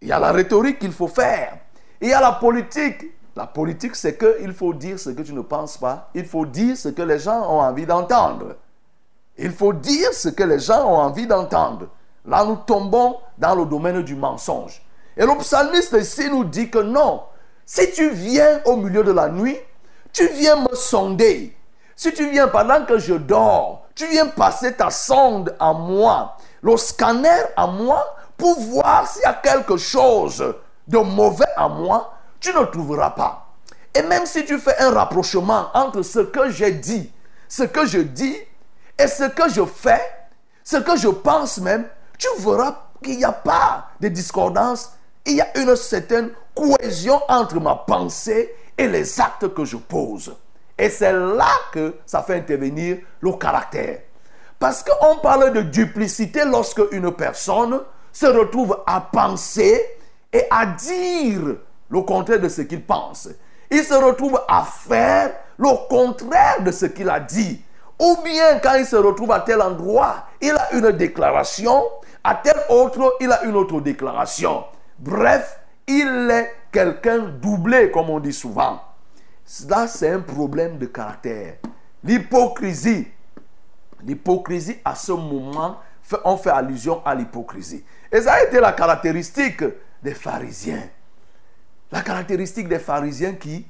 Il 0.00 0.08
y 0.08 0.12
a 0.12 0.18
la 0.18 0.32
rhétorique 0.32 0.78
qu'il 0.78 0.92
faut 0.92 1.08
faire. 1.08 1.58
Il 2.00 2.08
y 2.08 2.12
a 2.12 2.20
la 2.20 2.32
politique. 2.32 3.04
La 3.36 3.46
politique, 3.46 3.94
c'est 3.94 4.18
qu'il 4.18 4.52
faut 4.52 4.74
dire 4.74 4.98
ce 4.98 5.10
que 5.10 5.22
tu 5.22 5.32
ne 5.32 5.40
penses 5.40 5.78
pas. 5.78 6.10
Il 6.14 6.26
faut 6.26 6.46
dire 6.46 6.76
ce 6.76 6.88
que 6.88 7.02
les 7.02 7.18
gens 7.18 7.42
ont 7.42 7.60
envie 7.60 7.86
d'entendre. 7.86 8.56
Il 9.38 9.52
faut 9.52 9.72
dire 9.72 10.12
ce 10.12 10.28
que 10.28 10.42
les 10.42 10.58
gens 10.58 10.84
ont 10.86 10.98
envie 10.98 11.26
d'entendre. 11.26 11.88
Là, 12.26 12.44
nous 12.44 12.56
tombons 12.56 13.16
dans 13.38 13.54
le 13.54 13.64
domaine 13.64 14.02
du 14.02 14.14
mensonge. 14.14 14.82
Et 15.16 15.24
le 15.24 15.38
psalmiste 15.38 15.96
ici 15.98 16.28
nous 16.28 16.44
dit 16.44 16.70
que 16.70 16.78
non, 16.78 17.22
si 17.64 17.90
tu 17.92 18.10
viens 18.10 18.60
au 18.64 18.76
milieu 18.76 19.02
de 19.04 19.12
la 19.12 19.28
nuit, 19.28 19.56
tu 20.12 20.26
viens 20.28 20.56
me 20.56 20.74
sonder. 20.74 21.56
Si 21.94 22.12
tu 22.12 22.30
viens 22.30 22.48
pendant 22.48 22.84
que 22.84 22.98
je 22.98 23.14
dors, 23.14 23.86
tu 23.94 24.06
viens 24.06 24.26
passer 24.26 24.74
ta 24.74 24.90
sonde 24.90 25.54
à 25.60 25.72
moi, 25.72 26.36
le 26.62 26.76
scanner 26.76 27.42
à 27.56 27.66
moi, 27.66 28.04
pour 28.36 28.58
voir 28.58 29.06
s'il 29.06 29.22
y 29.22 29.26
a 29.26 29.34
quelque 29.34 29.76
chose 29.76 30.54
de 30.88 30.98
mauvais 30.98 31.44
à 31.56 31.68
moi, 31.68 32.12
tu 32.40 32.52
ne 32.52 32.64
trouveras 32.64 33.10
pas. 33.10 33.46
Et 33.94 34.02
même 34.02 34.26
si 34.26 34.44
tu 34.44 34.58
fais 34.58 34.78
un 34.78 34.90
rapprochement 34.90 35.68
entre 35.74 36.02
ce 36.02 36.20
que 36.20 36.50
j'ai 36.50 36.72
dit, 36.72 37.10
ce 37.48 37.64
que 37.64 37.86
je 37.86 37.98
dis 37.98 38.36
et 38.98 39.06
ce 39.06 39.24
que 39.24 39.48
je 39.50 39.64
fais, 39.64 40.00
ce 40.64 40.76
que 40.76 40.96
je 40.96 41.08
pense 41.08 41.58
même, 41.58 41.86
tu 42.18 42.28
verras 42.38 42.90
qu'il 43.02 43.18
n'y 43.18 43.24
a 43.24 43.32
pas 43.32 43.88
de 44.00 44.08
discordance. 44.08 44.92
Il 45.26 45.36
y 45.36 45.40
a 45.40 45.58
une 45.58 45.74
certaine 45.76 46.30
cohésion 46.54 47.20
entre 47.28 47.60
ma 47.60 47.74
pensée 47.74 48.54
et 48.78 48.86
les 48.86 49.20
actes 49.20 49.52
que 49.52 49.64
je 49.64 49.76
pose. 49.76 50.34
Et 50.78 50.88
c'est 50.88 51.12
là 51.12 51.50
que 51.72 51.96
ça 52.06 52.22
fait 52.22 52.36
intervenir 52.36 52.98
le 53.20 53.32
caractère. 53.32 54.00
Parce 54.58 54.82
qu'on 54.82 55.16
parle 55.16 55.52
de 55.52 55.62
duplicité 55.62 56.44
lorsque 56.44 56.82
une 56.92 57.12
personne 57.12 57.80
se 58.12 58.26
retrouve 58.26 58.78
à 58.86 59.00
penser 59.00 59.84
et 60.32 60.44
à 60.50 60.66
dire 60.66 61.56
le 61.90 62.00
contraire 62.02 62.40
de 62.40 62.48
ce 62.48 62.62
qu'il 62.62 62.82
pense. 62.82 63.28
Il 63.70 63.82
se 63.84 63.94
retrouve 63.94 64.40
à 64.48 64.64
faire 64.64 65.32
le 65.58 65.88
contraire 65.88 66.62
de 66.62 66.70
ce 66.70 66.86
qu'il 66.86 67.08
a 67.08 67.20
dit. 67.20 67.62
Ou 67.98 68.16
bien 68.24 68.58
quand 68.60 68.74
il 68.74 68.86
se 68.86 68.96
retrouve 68.96 69.32
à 69.32 69.40
tel 69.40 69.60
endroit, 69.60 70.26
il 70.40 70.52
a 70.52 70.72
une 70.72 70.90
déclaration, 70.92 71.84
à 72.24 72.34
tel 72.36 72.56
autre, 72.70 73.16
il 73.20 73.30
a 73.30 73.44
une 73.44 73.56
autre 73.56 73.80
déclaration. 73.80 74.64
Bref, 74.98 75.60
il 75.86 76.28
est 76.30 76.54
quelqu'un 76.72 77.18
doublé, 77.18 77.90
comme 77.90 78.10
on 78.10 78.20
dit 78.20 78.32
souvent. 78.32 78.80
Cela, 79.44 79.86
c'est 79.86 80.10
un 80.10 80.20
problème 80.20 80.78
de 80.78 80.86
caractère. 80.86 81.56
L'hypocrisie. 82.02 83.08
L'hypocrisie, 84.02 84.78
à 84.84 84.94
ce 84.94 85.12
moment, 85.12 85.78
on 86.24 86.36
fait 86.36 86.50
allusion 86.50 87.02
à 87.04 87.14
l'hypocrisie. 87.14 87.84
Et 88.10 88.20
ça 88.22 88.34
a 88.34 88.44
été 88.44 88.60
la 88.60 88.72
caractéristique 88.72 89.64
des 90.02 90.14
pharisiens. 90.14 90.88
La 91.92 92.02
caractéristique 92.02 92.68
des 92.68 92.78
pharisiens 92.78 93.34
qui, 93.34 93.66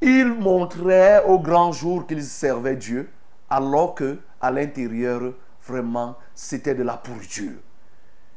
ils 0.00 0.32
montraient 0.32 1.24
au 1.24 1.38
grand 1.38 1.72
jour 1.72 2.06
qu'ils 2.06 2.24
servaient 2.24 2.76
Dieu, 2.76 3.10
alors 3.48 3.94
que 3.94 4.18
à 4.40 4.50
l'intérieur, 4.50 5.32
vraiment, 5.66 6.16
c'était 6.34 6.74
de 6.74 6.82
la 6.82 6.96
pourriture. 6.96 7.58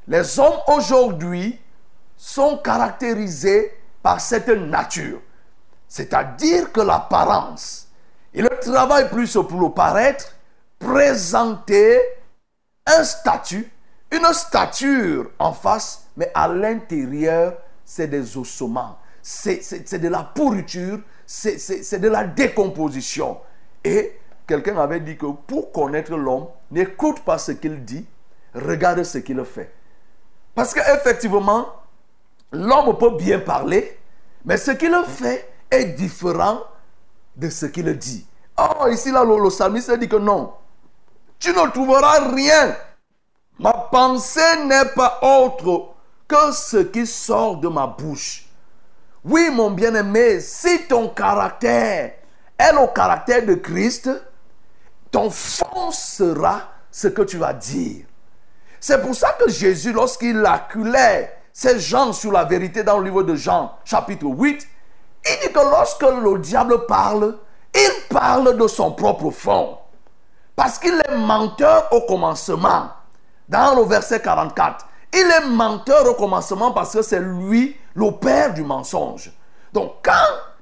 Les 0.08 0.40
hommes 0.40 0.60
aujourd'hui 0.68 1.60
sont 2.16 2.58
caractérisés 2.58 3.72
par 4.02 4.22
cette 4.22 4.48
nature. 4.48 5.22
C'est-à-dire 5.88 6.72
que 6.72 6.82
l'apparence, 6.82 7.88
ils 8.34 8.44
ne 8.44 8.62
travaillent 8.62 9.10
plus 9.10 9.34
pour 9.34 9.60
le 9.60 9.70
paraître, 9.70 10.36
présenter 10.78 12.00
un 12.86 13.04
statut, 13.04 13.70
une 14.12 14.34
stature 14.34 15.32
en 15.38 15.52
face, 15.52 16.06
mais 16.16 16.32
à 16.34 16.48
l'intérieur, 16.48 17.54
c'est 17.90 18.08
des 18.08 18.38
ossements, 18.38 19.00
c'est 19.24 20.00
de 20.00 20.08
la 20.10 20.22
pourriture, 20.22 21.00
c'est 21.26 22.00
de 22.00 22.08
la 22.08 22.24
décomposition. 22.24 23.40
Et 23.84 24.20
quelqu'un 24.46 24.78
avait 24.78 25.00
dit 25.00 25.18
que 25.18 25.26
pour 25.26 25.72
connaître 25.72 26.16
l'homme, 26.16 26.50
n'écoute 26.70 27.22
pas 27.22 27.40
ce 27.40 27.52
qu'il 27.52 27.84
dit, 27.84 28.06
regarde 28.54 29.02
ce 29.02 29.18
qu'il 29.18 29.44
fait. 29.44 29.74
Parce 30.54 30.76
qu'effectivement, 30.76 31.66
l'homme 32.52 32.96
peut 32.96 33.18
bien 33.18 33.40
parler, 33.40 33.98
mais 34.46 34.58
ce 34.58 34.70
qu'il 34.70 34.96
fait 35.08 35.52
est 35.72 35.86
différent 35.86 36.60
de 37.36 37.50
ce 37.50 37.66
qu'il 37.66 37.92
dit. 37.98 38.28
Oh, 38.56 38.86
ici, 38.88 39.12
là, 39.12 39.24
le, 39.24 39.36
le 39.36 39.98
dit 39.98 40.08
que 40.08 40.16
non. 40.18 40.54
Tu 41.40 41.50
ne 41.50 41.72
trouveras 41.72 42.36
rien. 42.36 42.76
Ma 43.58 43.74
pensée 43.74 44.64
n'est 44.68 44.94
pas 44.94 45.20
autre 45.24 45.96
que 46.30 46.52
ce 46.52 46.78
qui 46.78 47.06
sort 47.08 47.58
de 47.58 47.68
ma 47.68 47.88
bouche. 47.88 48.46
Oui, 49.26 49.50
mon 49.52 49.72
bien-aimé, 49.72 50.40
si 50.40 50.88
ton 50.88 51.10
caractère 51.10 52.14
est 52.58 52.72
le 52.72 52.94
caractère 52.94 53.46
de 53.46 53.56
Christ, 53.56 54.10
ton 55.12 55.30
fond 55.30 55.92
sera 55.92 56.62
ce 56.92 57.08
que 57.08 57.24
tu 57.24 57.38
vas 57.38 57.54
dire. 57.54 58.06
C'est 58.80 59.02
pour 59.02 59.16
ça 59.16 59.36
que 59.40 59.50
Jésus, 59.50 59.92
lorsqu'il 59.92 60.46
acculait 60.46 61.36
ces 61.52 61.80
gens 61.80 62.14
sur 62.14 62.32
la 62.32 62.46
vérité 62.46 62.84
dans 62.84 63.00
le 63.00 63.06
livre 63.06 63.24
de 63.24 63.36
Jean, 63.36 63.74
chapitre 63.84 64.26
8, 64.26 64.68
il 65.26 65.48
dit 65.48 65.54
que 65.54 65.60
lorsque 65.60 66.04
le 66.04 66.38
diable 66.38 66.86
parle, 66.86 67.38
il 67.74 68.08
parle 68.08 68.56
de 68.56 68.68
son 68.68 68.92
propre 68.92 69.32
fond. 69.32 69.78
Parce 70.56 70.78
qu'il 70.78 70.94
est 70.94 71.16
menteur 71.16 71.88
au 71.92 72.02
commencement. 72.02 72.90
Dans 73.50 73.76
le 73.76 73.84
verset 73.84 74.22
44, 74.22 74.86
il 75.14 75.20
est 75.20 75.48
menteur 75.50 76.08
au 76.08 76.14
commencement 76.14 76.72
parce 76.72 76.94
que 76.94 77.02
c'est 77.02 77.20
lui 77.20 77.76
le 77.96 78.12
père 78.12 78.54
du 78.54 78.64
mensonge. 78.64 79.32
Donc 79.74 79.94
quand 80.04 80.12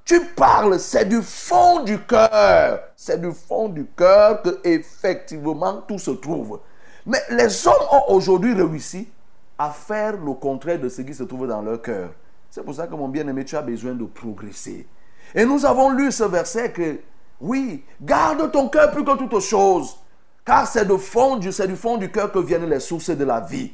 tu 0.06 0.22
parles, 0.22 0.80
c'est 0.80 1.06
du 1.06 1.22
fond 1.22 1.84
du 1.84 2.00
cœur. 2.00 2.80
C'est 2.96 3.20
du 3.20 3.32
fond 3.32 3.68
du 3.68 3.86
cœur 3.86 4.42
que 4.42 4.60
effectivement 4.64 5.82
tout 5.88 6.00
se 6.00 6.12
trouve. 6.12 6.62
Mais 7.06 7.22
les 7.30 7.68
hommes 7.68 7.88
ont 7.92 8.14
aujourd'hui 8.14 8.54
réussi 8.54 9.10
à 9.58 9.70
faire 9.70 10.14
le 10.18 10.34
contraire 10.34 10.80
de 10.80 10.90
ce 10.90 11.02
qui 11.02 11.14
se 11.14 11.24
trouve 11.24 11.48
dans 11.48 11.62
leur 11.62 11.82
cœur. 11.82 12.12
C'est 12.50 12.64
pour 12.64 12.76
ça 12.76 12.88
que 12.88 12.96
mon 12.96 13.08
bien-aimé, 13.08 13.44
tu 13.44 13.56
as 13.56 13.62
besoin 13.62 13.94
de 13.94 14.06
progresser. 14.06 14.88
Et 15.36 15.46
nous 15.46 15.66
avons 15.66 15.90
lu 15.90 16.12
ce 16.12 16.24
verset 16.24 16.72
que, 16.72 17.00
oui, 17.42 17.84
garde 18.02 18.52
ton 18.52 18.70
cœur 18.70 18.92
plus 18.92 19.04
que 19.04 19.16
toute 19.18 19.40
chose, 19.42 19.98
car 20.46 20.68
c'est 20.68 20.86
du 20.86 20.98
fond 20.98 21.36
du, 21.36 21.50
du 21.50 21.76
fond 21.76 21.98
du 21.98 22.10
cœur 22.12 22.32
que 22.32 22.40
viennent 22.40 22.70
les 22.70 22.80
sources 22.80 23.10
de 23.10 23.26
la 23.26 23.42
vie. 23.42 23.74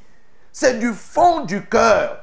C'est 0.55 0.77
du 0.77 0.93
fond 0.93 1.45
du 1.45 1.65
cœur. 1.65 2.19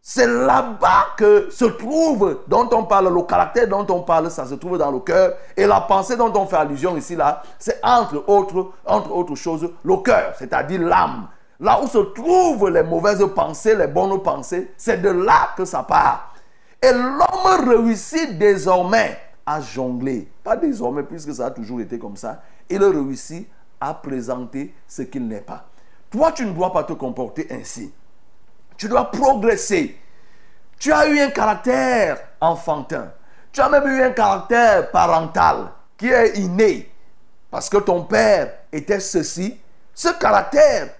C'est 0.00 0.28
là-bas 0.28 1.08
que 1.16 1.50
se 1.50 1.64
trouve, 1.64 2.42
dont 2.46 2.68
on 2.72 2.84
parle, 2.84 3.12
le 3.12 3.22
caractère 3.22 3.66
dont 3.66 3.86
on 3.88 4.02
parle, 4.02 4.30
ça 4.30 4.46
se 4.46 4.54
trouve 4.54 4.78
dans 4.78 4.92
le 4.92 5.00
cœur. 5.00 5.32
Et 5.56 5.66
la 5.66 5.80
pensée 5.80 6.16
dont 6.16 6.32
on 6.36 6.46
fait 6.46 6.56
allusion 6.56 6.96
ici, 6.96 7.16
là, 7.16 7.42
c'est 7.58 7.80
entre 7.82 8.22
autres, 8.28 8.70
entre 8.86 9.10
autres 9.10 9.34
choses, 9.34 9.68
le 9.82 9.96
cœur, 9.96 10.34
c'est-à-dire 10.38 10.82
l'âme. 10.82 11.26
Là 11.58 11.80
où 11.82 11.88
se 11.88 11.98
trouvent 11.98 12.68
les 12.68 12.84
mauvaises 12.84 13.26
pensées, 13.34 13.74
les 13.74 13.88
bonnes 13.88 14.22
pensées, 14.22 14.72
c'est 14.76 15.02
de 15.02 15.08
là 15.08 15.48
que 15.56 15.64
ça 15.64 15.82
part. 15.82 16.32
Et 16.80 16.92
l'homme 16.92 17.68
réussit 17.68 18.38
désormais 18.38 19.18
à 19.44 19.60
jongler. 19.60 20.30
Pas 20.44 20.56
désormais, 20.56 21.02
puisque 21.02 21.34
ça 21.34 21.46
a 21.46 21.50
toujours 21.50 21.80
été 21.80 21.98
comme 21.98 22.16
ça. 22.16 22.40
Il 22.70 22.84
réussit 22.84 23.48
à 23.80 23.94
présenter 23.94 24.72
ce 24.86 25.02
qu'il 25.02 25.26
n'est 25.26 25.40
pas. 25.40 25.66
Toi, 26.14 26.30
tu 26.30 26.46
ne 26.46 26.52
dois 26.52 26.72
pas 26.72 26.84
te 26.84 26.92
comporter 26.92 27.48
ainsi. 27.50 27.92
Tu 28.76 28.88
dois 28.88 29.10
progresser. 29.10 29.98
Tu 30.78 30.92
as 30.92 31.08
eu 31.08 31.18
un 31.18 31.30
caractère 31.30 32.20
enfantin. 32.40 33.10
Tu 33.50 33.60
as 33.60 33.68
même 33.68 33.84
eu 33.88 34.00
un 34.00 34.12
caractère 34.12 34.92
parental 34.92 35.72
qui 35.96 36.06
est 36.06 36.38
inné. 36.38 36.88
Parce 37.50 37.68
que 37.68 37.78
ton 37.78 38.04
père 38.04 38.48
était 38.70 39.00
ceci. 39.00 39.58
Ce 39.92 40.06
caractère 40.16 40.94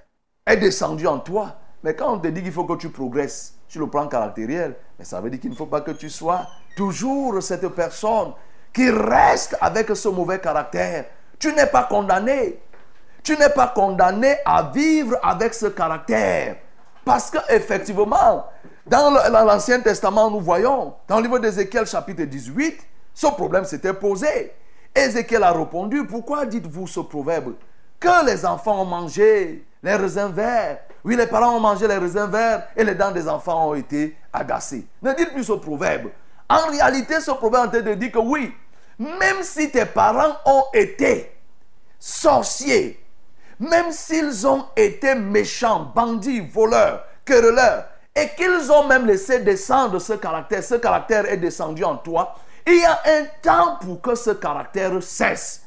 est 0.45 0.57
descendu 0.57 1.07
en 1.07 1.21
toi. 1.21 1.59
Mais 1.85 1.95
quand 1.95 2.15
on 2.15 2.19
te 2.19 2.27
dit 2.27 2.43
qu'il 2.43 2.51
faut 2.51 2.65
que 2.65 2.75
tu 2.75 2.89
progresses 2.89 3.55
sur 3.69 3.83
le 3.83 3.87
plan 3.89 4.09
caractériel, 4.09 4.75
mais 4.99 5.05
ça 5.05 5.21
veut 5.21 5.31
dire 5.31 5.39
qu'il 5.39 5.51
ne 5.51 5.55
faut 5.55 5.67
pas 5.67 5.83
que 5.83 5.93
tu 5.93 6.11
sois 6.11 6.45
toujours 6.77 7.41
cette 7.41 7.69
personne 7.69 8.33
qui 8.73 8.91
reste 8.91 9.57
avec 9.61 9.95
ce 9.95 10.09
mauvais 10.09 10.41
caractère. 10.41 11.05
Tu 11.39 11.53
n'es 11.53 11.67
pas 11.67 11.85
condamné. 11.85 12.59
Tu 13.25 13.37
n'es 13.39 13.49
pas 13.49 13.69
condamné 13.69 14.37
à 14.45 14.65
vivre 14.65 15.17
avec 15.23 15.55
ce 15.55 15.67
caractère. 15.67 16.57
Parce 17.07 17.31
qu'effectivement, 17.31 18.47
dans 18.87 19.11
l'Ancien 19.11 19.81
Testament, 19.81 20.31
nous 20.31 20.41
voyons, 20.41 20.95
dans 21.09 21.17
le 21.17 21.23
livre 21.23 21.39
d'Ézéchiel 21.39 21.87
chapitre 21.87 22.25
18, 22.25 22.79
ce 23.15 23.27
problème 23.29 23.65
s'était 23.65 23.95
posé. 23.95 24.53
Ézéchiel 24.95 25.43
a 25.43 25.53
répondu, 25.53 26.07
pourquoi 26.07 26.45
dites-vous 26.45 26.87
ce 26.87 27.01
proverbe? 27.01 27.55
Que 27.99 28.27
les 28.27 28.45
enfants 28.45 28.83
ont 28.83 28.85
mangé 28.85 29.67
les 29.83 29.95
raisins 29.95 30.31
verts. 30.31 30.81
Oui, 31.03 31.17
les 31.17 31.27
parents 31.27 31.57
ont 31.57 31.61
mangé 31.61 31.89
les 31.89 31.97
raisins 31.97 32.29
verts 32.31 32.69
et 32.77 32.85
les 32.85 32.95
dents 32.95 33.11
des 33.11 33.27
enfants 33.27 33.71
ont 33.71 33.75
été 33.75 34.17
agacées. 34.35 34.87
Ne 35.03 35.15
dites 35.15 35.33
plus 35.33 35.45
ce 35.45 35.53
proverbe. 35.53 36.11
En 36.47 36.67
réalité, 36.71 37.21
ce 37.21 37.31
proverbe 37.31 37.75
est 37.75 37.83
de 37.83 37.95
dire 37.95 38.13
que 38.13 38.19
oui, 38.19 38.53
même 38.99 39.43
si 39.43 39.71
tes 39.71 39.87
parents 39.87 40.37
ont 40.45 40.65
été 40.75 41.33
sorciers, 41.99 43.01
même 43.61 43.91
s'ils 43.91 44.47
ont 44.47 44.67
été 44.77 45.15
méchants, 45.15 45.93
bandits, 45.95 46.41
voleurs, 46.41 47.05
querelleurs, 47.25 47.87
et 48.15 48.29
qu'ils 48.37 48.71
ont 48.71 48.87
même 48.87 49.07
laissé 49.07 49.41
descendre 49.41 49.99
ce 49.99 50.13
caractère, 50.13 50.63
ce 50.63 50.77
caractère 50.77 51.31
est 51.31 51.37
descendu 51.37 51.83
en 51.85 51.97
toi, 51.97 52.35
il 52.67 52.81
y 52.81 52.85
a 52.85 53.01
un 53.07 53.25
temps 53.43 53.77
pour 53.81 54.01
que 54.01 54.15
ce 54.15 54.31
caractère 54.31 55.03
cesse. 55.03 55.63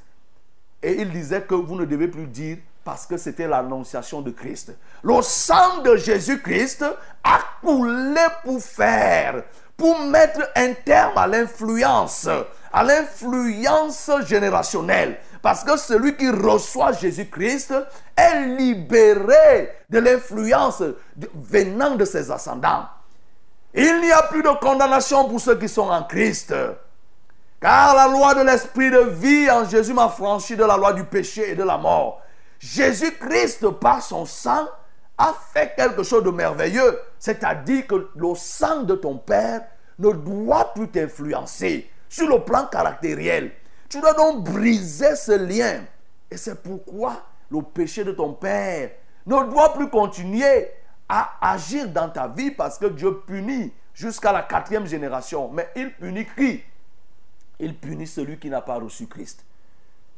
Et 0.81 1.01
il 1.01 1.11
disait 1.11 1.41
que 1.41 1.55
vous 1.55 1.75
ne 1.75 1.85
devez 1.85 2.07
plus 2.07 2.27
dire 2.27 2.57
parce 2.83 3.05
que 3.05 3.17
c'était 3.17 3.47
l'annonciation 3.47 4.21
de 4.21 4.31
Christ. 4.31 4.73
Le 5.03 5.21
sang 5.21 5.81
de 5.83 5.97
Jésus-Christ 5.97 6.85
a 7.23 7.39
coulé 7.61 8.21
pour 8.45 8.61
faire, 8.61 9.43
pour 9.75 9.99
mettre 9.99 10.49
un 10.55 10.73
terme 10.73 11.17
à 11.17 11.27
l'influence, 11.27 12.29
à 12.71 12.83
l'influence 12.83 14.09
générationnelle. 14.25 15.17
Parce 15.41 15.63
que 15.63 15.77
celui 15.77 16.15
qui 16.15 16.29
reçoit 16.29 16.93
Jésus-Christ 16.93 17.73
est 18.15 18.45
libéré 18.57 19.73
de 19.89 19.99
l'influence 19.99 20.83
venant 21.33 21.95
de 21.95 22.05
ses 22.05 22.31
ascendants. 22.31 22.85
Il 23.73 24.01
n'y 24.01 24.11
a 24.11 24.23
plus 24.23 24.41
de 24.41 24.59
condamnation 24.59 25.27
pour 25.29 25.39
ceux 25.39 25.57
qui 25.57 25.69
sont 25.69 25.89
en 25.89 26.03
Christ. 26.03 26.53
Car 27.61 27.95
la 27.95 28.07
loi 28.07 28.35
de 28.35 28.41
l'esprit 28.41 28.91
de 28.91 28.99
vie 28.99 29.49
en 29.49 29.67
Jésus 29.67 29.93
m'a 29.93 30.09
franchi 30.09 30.55
de 30.55 30.63
la 30.63 30.77
loi 30.77 30.93
du 30.93 31.03
péché 31.03 31.51
et 31.51 31.55
de 31.55 31.63
la 31.63 31.77
mort. 31.77 32.21
Jésus-Christ, 32.59 33.69
par 33.79 34.01
son 34.01 34.25
sang, 34.25 34.67
a 35.17 35.33
fait 35.53 35.73
quelque 35.75 36.03
chose 36.03 36.23
de 36.23 36.29
merveilleux. 36.29 36.99
C'est-à-dire 37.19 37.87
que 37.87 38.09
le 38.15 38.35
sang 38.35 38.83
de 38.83 38.95
ton 38.95 39.17
Père 39.17 39.61
ne 39.99 40.11
doit 40.11 40.73
plus 40.73 40.87
t'influencer 40.87 41.89
sur 42.09 42.27
le 42.27 42.39
plan 42.39 42.67
caractériel. 42.67 43.51
Tu 43.89 44.01
dois 44.01 44.13
donc 44.13 44.43
briser 44.43 45.15
ce 45.15 45.31
lien. 45.31 45.83
Et 46.29 46.37
c'est 46.37 46.61
pourquoi 46.61 47.23
le 47.49 47.61
péché 47.61 48.03
de 48.03 48.11
ton 48.11 48.33
père 48.33 48.91
ne 49.25 49.49
doit 49.49 49.73
plus 49.73 49.89
continuer 49.89 50.71
à 51.07 51.37
agir 51.53 51.87
dans 51.87 52.09
ta 52.09 52.27
vie 52.27 52.51
parce 52.51 52.77
que 52.77 52.87
Dieu 52.87 53.19
punit 53.25 53.73
jusqu'à 53.93 54.31
la 54.31 54.41
quatrième 54.41 54.85
génération. 54.85 55.49
Mais 55.51 55.69
il 55.75 55.93
punit 55.93 56.27
qui? 56.35 56.61
Il 57.59 57.77
punit 57.77 58.07
celui 58.07 58.37
qui 58.37 58.49
n'a 58.49 58.61
pas 58.61 58.75
reçu 58.75 59.07
Christ. 59.07 59.45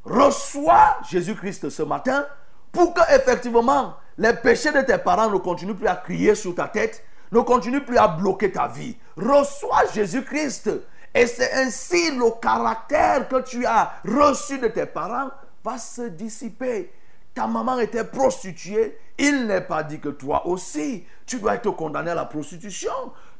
Reçois 0.03 0.97
Jésus-Christ 1.09 1.69
ce 1.69 1.83
matin 1.83 2.25
pour 2.71 2.93
que 2.93 3.01
effectivement 3.13 3.95
les 4.17 4.33
péchés 4.33 4.71
de 4.71 4.81
tes 4.81 4.97
parents 4.97 5.29
ne 5.29 5.37
continuent 5.37 5.75
plus 5.75 5.87
à 5.87 5.95
crier 5.95 6.35
sur 6.35 6.55
ta 6.55 6.67
tête, 6.67 7.03
ne 7.31 7.39
continuent 7.41 7.85
plus 7.85 7.97
à 7.97 8.07
bloquer 8.07 8.51
ta 8.51 8.67
vie. 8.67 8.97
Reçois 9.15 9.85
Jésus-Christ. 9.93 10.71
Et 11.13 11.25
c'est 11.27 11.53
ainsi 11.53 12.11
le 12.11 12.39
caractère 12.39 13.27
que 13.27 13.41
tu 13.41 13.65
as 13.65 13.93
reçu 14.05 14.59
de 14.59 14.67
tes 14.67 14.85
parents 14.85 15.29
va 15.63 15.77
se 15.77 16.03
dissiper. 16.03 16.91
Ta 17.33 17.47
maman 17.47 17.79
était 17.79 18.03
prostituée. 18.03 18.97
Il 19.17 19.47
n'est 19.47 19.61
pas 19.61 19.83
dit 19.83 19.99
que 19.99 20.09
toi 20.09 20.45
aussi, 20.47 21.05
tu 21.25 21.39
dois 21.39 21.55
être 21.55 21.71
condamné 21.71 22.11
à 22.11 22.15
la 22.15 22.25
prostitution. 22.25 22.91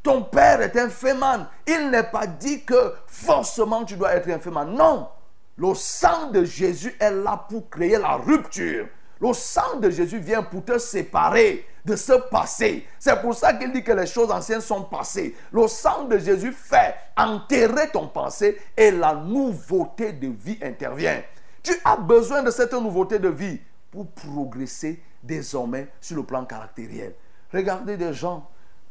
Ton 0.04 0.24
père 0.24 0.62
est 0.62 0.78
un 0.78 0.90
féman. 0.90 1.48
Il 1.68 1.90
n'est 1.90 2.04
pas 2.04 2.28
dit 2.28 2.64
que 2.64 2.94
forcément 3.08 3.86
tu 3.86 3.96
dois 3.96 4.14
être 4.14 4.30
un 4.30 4.40
féman. 4.40 4.66
Non. 4.66 5.10
Le 5.58 5.74
sang 5.76 6.32
de 6.32 6.44
Jésus 6.44 6.96
est 7.00 7.12
là 7.12 7.46
pour 7.50 7.70
créer 7.70 7.98
la 7.98 8.16
rupture. 8.16 8.88
Le 9.22 9.34
sang 9.34 9.78
de 9.80 9.90
Jésus 9.90 10.20
vient 10.20 10.44
pour 10.44 10.64
te 10.64 10.78
séparer 10.78 11.66
de 11.84 11.96
ce 11.96 12.14
passé. 12.30 12.86
C'est 12.98 13.20
pour 13.22 13.34
ça 13.36 13.54
qu'il 13.54 13.72
dit 13.72 13.84
que 13.84 13.92
les 13.92 14.06
choses 14.06 14.32
anciennes 14.32 14.62
sont 14.62 14.84
passées. 14.84 15.36
Le 15.52 15.68
sang 15.68 16.06
de 16.06 16.18
Jésus 16.18 16.54
fait 16.54 16.96
enterrer 17.18 17.90
ton 17.92 18.08
passé 18.08 18.58
et 18.78 18.92
la 18.92 19.14
nouveauté 19.16 20.14
de 20.14 20.28
vie 20.28 20.58
intervient. 20.62 21.22
Tu 21.62 21.74
as 21.84 21.98
besoin 21.98 22.44
de 22.44 22.52
cette 22.52 22.74
nouveauté 22.74 23.20
de 23.20 23.28
vie 23.28 23.60
pour 23.92 24.08
progresser 24.12 25.02
désormais 25.22 25.90
sur 26.00 26.16
le 26.16 26.24
plan 26.24 26.46
caractériel. 26.46 27.14
Regardez 27.52 27.98
des 27.98 28.14
gens, 28.14 28.48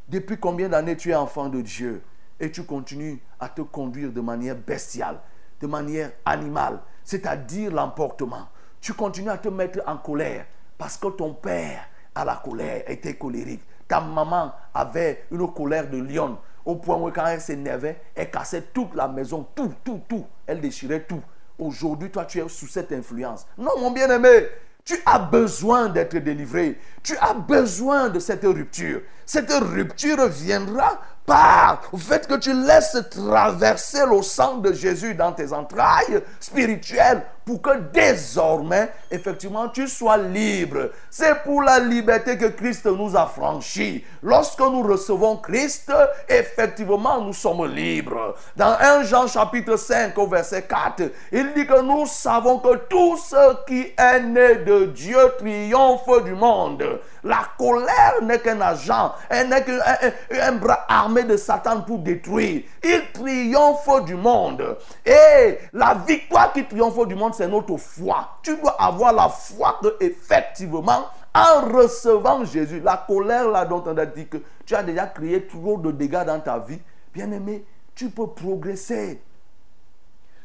depuis 0.08 0.38
combien 0.38 0.68
d'années 0.68 0.96
tu 0.96 1.10
es 1.10 1.14
enfant 1.14 1.48
de 1.48 1.62
Dieu 1.62 2.02
et 2.38 2.50
tu 2.50 2.64
continues 2.64 3.20
à 3.40 3.48
te 3.48 3.62
conduire 3.62 4.12
de 4.12 4.20
manière 4.20 4.56
bestiale, 4.56 5.20
de 5.60 5.66
manière 5.66 6.12
animale, 6.24 6.80
c'est-à-dire 7.04 7.70
l'emportement 7.72 8.48
tu 8.80 8.94
continues 8.94 9.30
à 9.30 9.38
te 9.38 9.48
mettre 9.48 9.80
en 9.86 9.96
colère 9.96 10.46
parce 10.76 10.96
que 10.96 11.08
ton 11.08 11.34
père 11.34 11.88
a 12.14 12.24
la 12.24 12.36
colère, 12.36 12.82
était 12.86 13.14
colérique. 13.14 13.62
Ta 13.86 14.00
maman 14.00 14.52
avait 14.74 15.24
une 15.30 15.52
colère 15.52 15.88
de 15.88 15.98
lion 15.98 16.38
au 16.64 16.76
point 16.76 16.96
où 16.96 17.10
quand 17.10 17.26
elle 17.26 17.40
s'énervait, 17.40 17.98
elle 18.14 18.30
cassait 18.30 18.62
toute 18.74 18.94
la 18.94 19.08
maison, 19.08 19.46
tout, 19.54 19.72
tout, 19.82 20.02
tout. 20.06 20.26
Elle 20.46 20.60
déchirait 20.60 21.04
tout. 21.04 21.22
Aujourd'hui, 21.58 22.10
toi, 22.10 22.26
tu 22.26 22.38
es 22.38 22.48
sous 22.48 22.66
cette 22.66 22.92
influence. 22.92 23.46
Non, 23.56 23.72
mon 23.80 23.90
bien-aimé, 23.90 24.48
tu 24.84 24.94
as 25.06 25.18
besoin 25.18 25.88
d'être 25.88 26.16
délivré. 26.18 26.78
Tu 27.02 27.16
as 27.16 27.34
besoin 27.34 28.10
de 28.10 28.18
cette 28.18 28.44
rupture. 28.44 29.00
Cette 29.24 29.50
rupture 29.50 30.28
viendra 30.28 31.00
par 31.28 31.82
le 31.92 31.98
fait 31.98 32.26
que 32.26 32.36
tu 32.36 32.54
laisses 32.54 32.96
traverser 33.10 34.04
le 34.10 34.22
sang 34.22 34.56
de 34.56 34.72
Jésus 34.72 35.14
dans 35.14 35.32
tes 35.32 35.52
entrailles 35.52 36.22
spirituelles 36.40 37.22
pour 37.48 37.62
que 37.62 37.78
désormais, 37.78 38.90
effectivement, 39.10 39.70
tu 39.70 39.88
sois 39.88 40.18
libre. 40.18 40.90
C'est 41.10 41.42
pour 41.44 41.62
la 41.62 41.78
liberté 41.78 42.36
que 42.36 42.46
Christ 42.46 42.84
nous 42.84 43.16
a 43.16 43.26
franchis. 43.26 44.04
Lorsque 44.22 44.60
nous 44.60 44.82
recevons 44.82 45.38
Christ, 45.38 45.90
effectivement, 46.28 47.22
nous 47.22 47.32
sommes 47.32 47.66
libres. 47.66 48.34
Dans 48.54 48.76
1 48.78 49.04
Jean 49.04 49.26
chapitre 49.26 49.76
5 49.76 50.16
au 50.18 50.26
verset 50.26 50.62
4, 50.62 51.10
il 51.32 51.54
dit 51.54 51.66
que 51.66 51.80
nous 51.80 52.04
savons 52.06 52.58
que 52.58 52.76
tout 52.88 53.16
ce 53.16 53.64
qui 53.66 53.94
est 53.96 54.20
né 54.20 54.56
de 54.56 54.84
Dieu 54.86 55.18
triomphe 55.38 56.24
du 56.24 56.34
monde. 56.34 57.00
La 57.24 57.40
colère 57.58 58.14
n'est 58.22 58.38
qu'un 58.38 58.60
agent, 58.60 59.12
elle 59.28 59.48
n'est 59.48 59.64
qu'un 59.64 60.52
bras 60.52 60.84
armé 60.88 61.24
de 61.24 61.36
Satan 61.36 61.82
pour 61.82 61.98
détruire. 61.98 62.62
Il 62.82 63.02
triomphe 63.12 64.04
du 64.04 64.14
monde. 64.14 64.78
Et 65.04 65.58
la 65.72 65.94
victoire 65.94 66.52
qui 66.52 66.64
triomphe 66.64 67.06
du 67.06 67.14
monde, 67.14 67.34
c'est 67.34 67.48
notre 67.48 67.76
foi. 67.76 68.38
Tu 68.42 68.56
dois 68.56 68.80
avoir 68.80 69.12
la 69.12 69.28
foi 69.28 69.78
que 69.82 69.96
effectivement, 70.00 71.06
en 71.34 71.60
recevant 71.72 72.44
Jésus, 72.44 72.80
la 72.80 73.04
colère 73.06 73.48
là 73.48 73.64
dont 73.64 73.82
on 73.86 73.96
a 73.96 74.06
dit 74.06 74.26
que 74.26 74.38
tu 74.64 74.74
as 74.74 74.82
déjà 74.82 75.06
créé 75.06 75.46
trop 75.46 75.78
de 75.78 75.90
dégâts 75.90 76.24
dans 76.24 76.40
ta 76.40 76.58
vie, 76.58 76.80
bien 77.12 77.30
aimé, 77.32 77.64
tu 77.94 78.10
peux 78.10 78.28
progresser. 78.28 79.20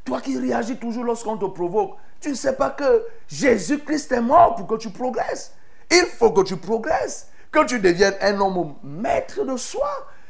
Toi 0.06 0.20
qui 0.22 0.38
réagis 0.38 0.78
toujours 0.78 1.04
lorsqu'on 1.04 1.38
te 1.38 1.46
provoque, 1.46 1.96
tu 2.20 2.30
ne 2.30 2.36
sais 2.36 2.54
pas 2.54 2.70
que 2.70 3.06
Jésus-Christ 3.28 4.12
est 4.12 4.22
mort 4.22 4.56
pour 4.56 4.68
que 4.68 4.76
tu 4.76 4.90
progresses. 4.90 5.54
Il 5.96 6.08
faut 6.08 6.32
que 6.32 6.42
tu 6.42 6.58
progresses, 6.58 7.28
que 7.52 7.64
tu 7.66 7.80
deviennes 7.80 8.16
un 8.20 8.40
homme 8.40 8.74
maître 8.84 9.46
de 9.46 9.56
soi, 9.56 9.88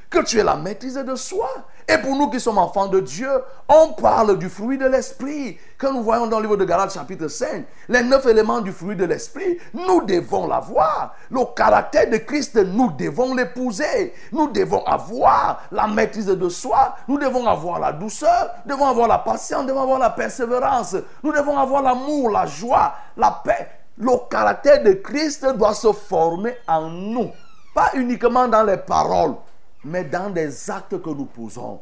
que 0.10 0.19
tu 0.19 0.38
aies 0.38 0.43
la 0.43 0.58
maîtrise 0.58 0.95
de 0.95 1.15
soi. 1.15 1.49
Et 1.88 1.97
pour 1.97 2.17
nous 2.17 2.30
qui 2.30 2.41
sommes 2.41 2.58
enfants 2.58 2.88
de 2.88 2.99
Dieu, 2.99 3.30
on 3.69 3.93
parle 3.93 4.38
du 4.38 4.49
fruit 4.49 4.78
de 4.78 4.86
l'esprit. 4.86 5.58
Que 5.78 5.88
nous 5.88 6.04
voyons 6.04 6.28
dans 6.28 6.39
le 6.39 6.43
livre 6.43 6.58
de 6.58 6.65
Galates 6.65 6.93
chapitre 6.93 7.30
5, 7.30 7.65
les 7.88 8.04
neuf 8.04 8.26
éléments 8.26 8.60
du 8.60 8.73
fruit 8.73 8.97
de 8.97 9.06
l'esprit, 9.06 9.58
nous 9.73 10.02
devons 10.02 10.47
l'avoir. 10.47 11.15
Le 11.32 11.45
caractère 11.56 12.10
de 12.10 12.17
Christ, 12.17 12.58
nous 12.58 12.91
devons 12.91 13.34
l'épouser. 13.34 14.13
Nous 14.34 14.49
devons 14.52 14.86
avoir 14.86 15.63
la 15.71 15.88
maîtrise 15.88 16.28
de 16.28 16.49
soi. 16.49 16.95
Nous 17.08 17.17
devons 17.17 17.47
avoir 17.47 17.80
la 17.80 17.93
douceur. 17.93 18.52
Nous 18.65 18.76
devons 18.76 18.88
avoir 18.88 19.08
la 19.08 19.19
patience. 19.19 19.62
Nous 19.62 19.69
devons 19.69 19.84
avoir 19.84 19.99
la 19.99 20.10
persévérance. 20.10 20.97
Nous 21.23 21.32
devons 21.32 21.58
avoir 21.58 21.82
l'amour, 21.82 22.32
la 22.32 22.45
joie, 22.45 22.95
la 23.15 23.41
paix. 23.43 23.83
Le 23.97 24.29
caractère 24.29 24.84
de 24.84 24.93
Christ 24.93 25.45
doit 25.58 25.73
se 25.73 25.91
former 25.91 26.56
en 26.67 26.89
nous. 26.89 27.32
Pas 27.73 27.91
uniquement 27.95 28.47
dans 28.47 28.63
les 28.63 28.77
paroles 28.77 29.36
mais 29.84 30.03
dans 30.03 30.29
des 30.29 30.69
actes 30.69 31.01
que 31.01 31.10
nous 31.10 31.25
posons. 31.25 31.82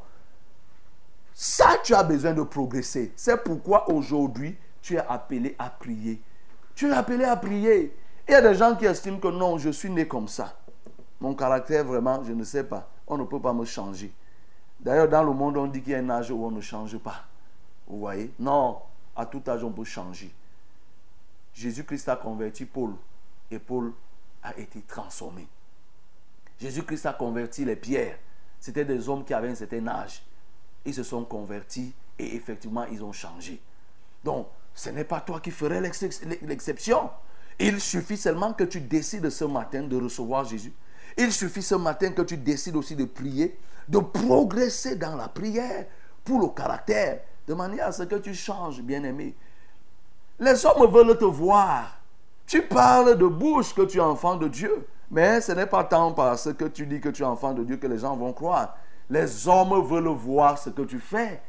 Ça, 1.33 1.77
tu 1.83 1.93
as 1.93 2.03
besoin 2.03 2.33
de 2.33 2.43
progresser. 2.43 3.13
C'est 3.15 3.43
pourquoi 3.43 3.89
aujourd'hui, 3.89 4.57
tu 4.81 4.95
es 4.95 5.05
appelé 5.07 5.55
à 5.57 5.69
prier. 5.69 6.21
Tu 6.75 6.89
es 6.89 6.93
appelé 6.93 7.25
à 7.25 7.35
prier. 7.35 7.95
Il 8.27 8.31
y 8.31 8.35
a 8.35 8.41
des 8.41 8.55
gens 8.55 8.75
qui 8.75 8.85
estiment 8.85 9.17
que 9.17 9.27
non, 9.27 9.57
je 9.57 9.69
suis 9.69 9.89
né 9.89 10.07
comme 10.07 10.27
ça. 10.27 10.53
Mon 11.19 11.35
caractère, 11.35 11.85
vraiment, 11.85 12.23
je 12.23 12.33
ne 12.33 12.43
sais 12.43 12.63
pas. 12.63 12.89
On 13.07 13.17
ne 13.17 13.23
peut 13.23 13.39
pas 13.39 13.53
me 13.53 13.65
changer. 13.65 14.11
D'ailleurs, 14.79 15.07
dans 15.07 15.23
le 15.23 15.33
monde, 15.33 15.57
on 15.57 15.67
dit 15.67 15.81
qu'il 15.81 15.93
y 15.93 15.95
a 15.95 15.99
un 15.99 16.09
âge 16.09 16.31
où 16.31 16.43
on 16.43 16.51
ne 16.51 16.61
change 16.61 16.97
pas. 16.97 17.25
Vous 17.87 17.99
voyez? 17.99 18.33
Non, 18.39 18.79
à 19.15 19.25
tout 19.25 19.41
âge, 19.47 19.63
on 19.63 19.71
peut 19.71 19.83
changer. 19.83 20.33
Jésus-Christ 21.53 22.09
a 22.09 22.15
converti 22.15 22.65
Paul 22.65 22.93
et 23.49 23.59
Paul 23.59 23.93
a 24.43 24.57
été 24.57 24.81
transformé. 24.81 25.47
Jésus-Christ 26.59 27.05
a 27.05 27.13
converti 27.13 27.65
les 27.65 27.75
pierres. 27.75 28.17
C'était 28.59 28.85
des 28.85 29.09
hommes 29.09 29.25
qui 29.25 29.33
avaient 29.33 29.49
un 29.49 29.55
certain 29.55 29.87
âge. 29.87 30.23
Ils 30.85 30.93
se 30.93 31.03
sont 31.03 31.25
convertis 31.25 31.93
et 32.17 32.35
effectivement, 32.35 32.85
ils 32.85 33.03
ont 33.03 33.11
changé. 33.11 33.59
Donc, 34.23 34.47
ce 34.73 34.89
n'est 34.89 35.03
pas 35.03 35.21
toi 35.21 35.39
qui 35.39 35.51
ferais 35.51 35.81
l'exception. 35.81 37.09
Il 37.59 37.81
suffit 37.81 38.17
seulement 38.17 38.53
que 38.53 38.63
tu 38.63 38.79
décides 38.79 39.29
ce 39.29 39.45
matin 39.45 39.83
de 39.83 39.95
recevoir 39.95 40.45
Jésus. 40.45 40.73
Il 41.17 41.31
suffit 41.31 41.61
ce 41.61 41.75
matin 41.75 42.11
que 42.11 42.21
tu 42.21 42.37
décides 42.37 42.75
aussi 42.75 42.95
de 42.95 43.05
prier, 43.05 43.57
de 43.87 43.99
progresser 43.99 44.95
dans 44.95 45.15
la 45.15 45.27
prière 45.27 45.85
pour 46.23 46.39
le 46.39 46.47
caractère, 46.47 47.21
de 47.47 47.53
manière 47.53 47.87
à 47.87 47.91
ce 47.91 48.03
que 48.03 48.15
tu 48.15 48.33
changes, 48.33 48.81
bien-aimé. 48.81 49.35
Les 50.41 50.65
hommes 50.65 50.91
veulent 50.91 51.17
te 51.17 51.23
voir. 51.23 51.99
Tu 52.47 52.63
parles 52.63 53.15
de 53.15 53.27
bouche 53.27 53.75
que 53.75 53.83
tu 53.83 53.99
es 53.99 54.01
enfant 54.01 54.35
de 54.35 54.47
Dieu. 54.47 54.87
Mais 55.11 55.39
ce 55.39 55.51
n'est 55.51 55.67
pas 55.67 55.83
tant 55.83 56.13
parce 56.13 56.51
que 56.53 56.65
tu 56.65 56.87
dis 56.87 56.99
que 56.99 57.09
tu 57.09 57.21
es 57.21 57.25
enfant 57.25 57.53
de 57.53 57.63
Dieu 57.63 57.77
que 57.77 57.85
les 57.85 57.99
gens 57.99 58.15
vont 58.15 58.33
croire. 58.33 58.75
Les 59.07 59.47
hommes 59.47 59.85
veulent 59.85 60.07
voir 60.07 60.57
ce 60.57 60.71
que 60.71 60.81
tu 60.81 60.99
fais 60.99 61.41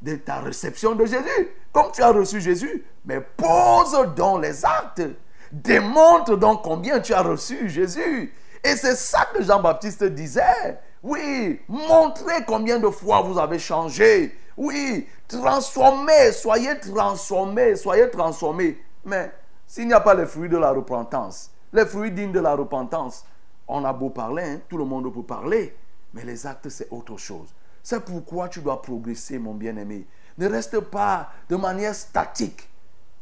de 0.00 0.14
ta 0.14 0.36
réception 0.36 0.94
de 0.94 1.06
Jésus. 1.06 1.48
Comme 1.72 1.90
tu 1.92 2.02
as 2.02 2.12
reçu 2.12 2.40
Jésus, 2.40 2.84
mais 3.04 3.20
pose 3.20 3.98
donc 4.14 4.42
les 4.42 4.64
actes. 4.64 5.02
Démontre 5.50 6.36
donc 6.36 6.62
combien 6.62 7.00
tu 7.00 7.12
as 7.12 7.22
reçu 7.22 7.68
Jésus. 7.68 8.32
Et 8.62 8.76
c'est 8.76 8.94
ça 8.94 9.26
que 9.34 9.42
Jean-Baptiste 9.42 10.04
disait. 10.04 10.78
Oui, 11.02 11.60
montrez 11.66 12.44
combien 12.46 12.78
de 12.78 12.90
fois 12.90 13.22
vous 13.22 13.40
avez 13.40 13.58
changé. 13.58 14.38
Oui, 14.60 15.08
transformez, 15.26 16.32
soyez 16.32 16.78
transformés, 16.78 17.76
soyez 17.76 18.10
transformés. 18.10 18.78
Mais 19.06 19.32
s'il 19.66 19.86
n'y 19.86 19.94
a 19.94 20.00
pas 20.00 20.12
les 20.12 20.26
fruits 20.26 20.50
de 20.50 20.58
la 20.58 20.70
repentance, 20.70 21.50
les 21.72 21.86
fruits 21.86 22.12
dignes 22.12 22.32
de 22.32 22.40
la 22.40 22.54
repentance. 22.54 23.24
On 23.66 23.86
a 23.86 23.92
beau 23.94 24.10
parler, 24.10 24.42
hein, 24.42 24.60
tout 24.68 24.76
le 24.76 24.84
monde 24.84 25.10
peut 25.14 25.22
parler, 25.22 25.74
mais 26.12 26.24
les 26.24 26.46
actes, 26.46 26.68
c'est 26.68 26.88
autre 26.90 27.16
chose. 27.16 27.54
C'est 27.82 28.04
pourquoi 28.04 28.50
tu 28.50 28.60
dois 28.60 28.82
progresser, 28.82 29.38
mon 29.38 29.54
bien-aimé. 29.54 30.06
Ne 30.36 30.46
reste 30.46 30.78
pas 30.80 31.30
de 31.48 31.56
manière 31.56 31.94
statique 31.94 32.68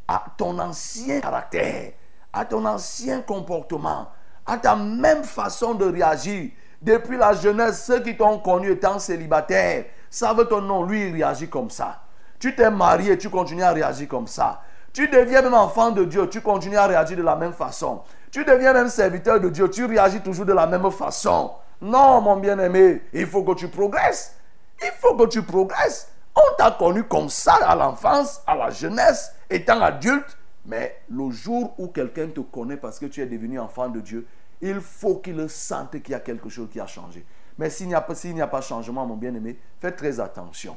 à 0.09 0.25
ton 0.37 0.59
ancien 0.59 1.21
caractère, 1.21 1.93
à 2.33 2.47
ton 2.47 2.65
ancien 2.65 3.21
comportement, 3.21 4.09
à 4.45 4.59
ta 4.59 4.75
même 4.75 5.23
façon 5.23 5.75
de 5.75 5.85
réagir. 5.85 6.51
Depuis 6.83 7.17
la 7.17 7.33
jeunesse, 7.35 7.85
ceux 7.85 8.03
qui 8.03 8.17
t'ont 8.17 8.41
connu 8.41 8.73
étant 8.73 8.99
célibataire 8.99 9.85
savent 10.11 10.49
ton 10.49 10.61
nom. 10.61 10.85
Lui, 10.85 11.09
il 11.09 11.15
réagit 11.15 11.49
comme 11.49 11.71
ça. 11.71 12.03
Tu 12.39 12.55
t'es 12.55 12.71
marié, 12.71 13.19
tu 13.19 13.31
continues 13.31 13.63
à 13.63 13.73
réagir 13.73 14.09
comme 14.09 14.27
ça. 14.27 14.63
Tu 14.93 15.09
deviens 15.09 15.43
même 15.43 15.55
enfant 15.55 15.91
de 15.91 16.05
Dieu, 16.05 16.29
tu 16.29 16.41
continues 16.41 16.77
à 16.77 16.87
réagir 16.87 17.17
de 17.17 17.23
la 17.23 17.37
même 17.37 17.53
façon. 17.53 18.03
Tu 18.31 18.45
deviens 18.45 18.73
même 18.73 18.89
serviteur 18.89 19.41
de 19.41 19.49
Dieu, 19.49 19.69
tu 19.71 19.85
réagis 19.85 20.21
toujours 20.21 20.47
de 20.47 20.53
la 20.53 20.67
même 20.67 20.91
façon. 20.91 21.53
Non, 21.81 22.21
mon 22.21 22.37
bien-aimé, 22.37 23.03
il 23.13 23.27
faut 23.27 23.43
que 23.43 23.55
tu 23.55 23.69
progresses. 23.69 24.35
Il 24.83 24.91
faut 24.99 25.15
que 25.15 25.27
tu 25.27 25.43
progresses. 25.43 26.11
On 26.35 26.57
t'a 26.57 26.71
connu 26.71 27.05
comme 27.05 27.29
ça 27.29 27.55
à 27.55 27.75
l'enfance, 27.75 28.43
à 28.47 28.55
la 28.55 28.71
jeunesse, 28.71 29.33
étant 29.51 29.81
adulte. 29.81 30.37
Mais 30.67 31.01
le 31.09 31.31
jour 31.31 31.75
où 31.79 31.89
quelqu'un 31.89 32.29
te 32.29 32.41
connaît 32.41 32.77
parce 32.77 32.99
que 32.99 33.07
tu 33.07 33.23
es 33.23 33.27
devenu 33.27 33.59
enfant 33.59 33.89
de 33.89 34.01
Dieu, 34.01 34.27
il 34.61 34.81
faut 34.81 35.17
qu'il 35.17 35.49
sente 35.49 36.03
qu'il 36.03 36.13
y 36.13 36.15
a 36.15 36.21
quelque 36.21 36.49
chose 36.49 36.69
qui 36.71 36.81
a 36.81 36.87
changé. 36.87 37.25
Mais 37.59 37.71
s'il 37.71 37.89
n'y 37.89 37.95
a, 37.95 37.99
a, 37.99 38.47
pas 38.47 38.61
changement, 38.61 39.05
mon 39.05 39.17
bien-aimé, 39.17 39.59
fais 39.81 39.93
très 39.93 40.21
attention. 40.21 40.77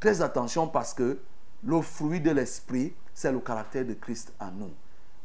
Très 0.00 0.22
attention 0.22 0.66
parce 0.66 0.94
que 0.94 1.20
le 1.62 1.80
fruit 1.82 2.20
de 2.20 2.30
l'esprit, 2.30 2.94
c'est 3.12 3.30
le 3.30 3.40
caractère 3.40 3.84
de 3.84 3.92
Christ 3.92 4.32
en 4.40 4.50
nous. 4.50 4.72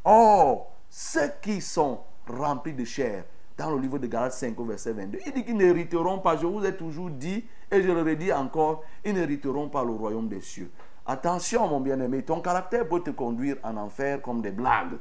Or, 0.03 0.71
ceux 0.89 1.31
qui 1.41 1.61
sont 1.61 2.01
remplis 2.27 2.73
de 2.73 2.83
chair, 2.83 3.23
dans 3.57 3.71
le 3.71 3.79
livre 3.79 3.99
de 3.99 4.07
Galates 4.07 4.33
5, 4.33 4.59
verset 4.59 4.91
22, 4.91 5.19
il 5.25 5.31
dit 5.31 5.45
qu'ils 5.45 5.55
n'hériteront 5.55 6.19
pas, 6.19 6.35
je 6.35 6.45
vous 6.45 6.65
ai 6.65 6.75
toujours 6.75 7.09
dit, 7.09 7.45
et 7.71 7.81
je 7.81 7.89
le 7.89 8.01
redis 8.01 8.33
encore, 8.33 8.83
ils 9.03 9.13
n'hériteront 9.13 9.69
pas 9.69 9.83
le 9.83 9.91
royaume 9.91 10.27
des 10.27 10.41
cieux. 10.41 10.69
Attention, 11.05 11.67
mon 11.67 11.79
bien-aimé, 11.79 12.23
ton 12.23 12.41
caractère 12.41 12.88
peut 12.88 12.99
te 12.99 13.11
conduire 13.11 13.57
en 13.63 13.77
enfer 13.77 14.21
comme 14.21 14.41
des 14.41 14.51
blagues. 14.51 14.97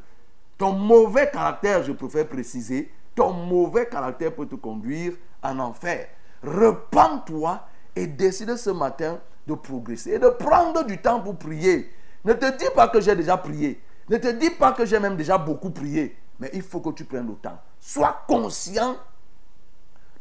Ton 0.57 0.73
mauvais 0.73 1.31
caractère, 1.33 1.83
je 1.83 1.93
préfère 1.93 2.29
préciser, 2.29 2.93
ton 3.15 3.33
mauvais 3.33 3.87
caractère 3.87 4.35
peut 4.35 4.47
te 4.47 4.55
conduire 4.55 5.15
en 5.45 5.59
enfer. 5.61 6.09
Repends-toi 6.43 7.65
et 7.95 8.07
décide 8.07 8.57
ce 8.57 8.71
matin 8.71 9.21
de 9.47 9.55
progresser 9.55 10.13
et 10.13 10.19
de 10.19 10.29
prendre 10.29 10.85
du 10.85 11.01
temps 11.01 11.21
pour 11.21 11.37
prier. 11.37 11.93
Ne 12.25 12.33
te 12.33 12.57
dis 12.57 12.71
pas 12.75 12.89
que 12.89 13.01
j'ai 13.01 13.15
déjà 13.15 13.37
prié. 13.37 13.81
Ne 14.09 14.17
te 14.17 14.29
dis 14.29 14.51
pas 14.51 14.73
que 14.73 14.85
j'ai 14.85 14.99
même 14.99 15.17
déjà 15.17 15.39
beaucoup 15.39 15.71
prié. 15.71 16.17
Mais 16.41 16.51
il 16.53 16.63
faut 16.63 16.81
que 16.81 16.91
tu 16.91 17.05
prennes 17.05 17.29
le 17.29 17.35
temps. 17.35 17.61
Sois 17.79 18.25
conscient 18.27 18.97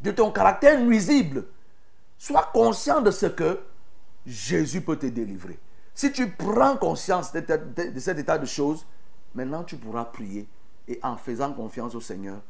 de 0.02 0.12
ton 0.12 0.32
caractère 0.32 0.80
nuisible. 0.80 1.46
Sois 2.18 2.50
conscient 2.54 3.02
de 3.02 3.12
ce 3.12 3.26
que 3.26 3.60
Jésus 4.26 4.82
peut 4.82 4.98
te 4.98 5.06
délivrer. 5.08 5.58
Si 5.96 6.12
tu 6.12 6.30
prends 6.30 6.78
conscience 6.78 7.32
de, 7.32 8.00
cet 8.00 8.20
état 8.20 8.38
de 8.38 8.46
choses, 8.46 8.86
maintenant 9.34 9.64
tu 9.64 9.78
pourras 9.78 10.06
prier. 10.06 10.48
Et 10.88 11.00
en 11.04 11.16
faisant 11.16 11.54
confiance 11.54 11.96
au 11.96 12.02
Seigneur, 12.02 12.42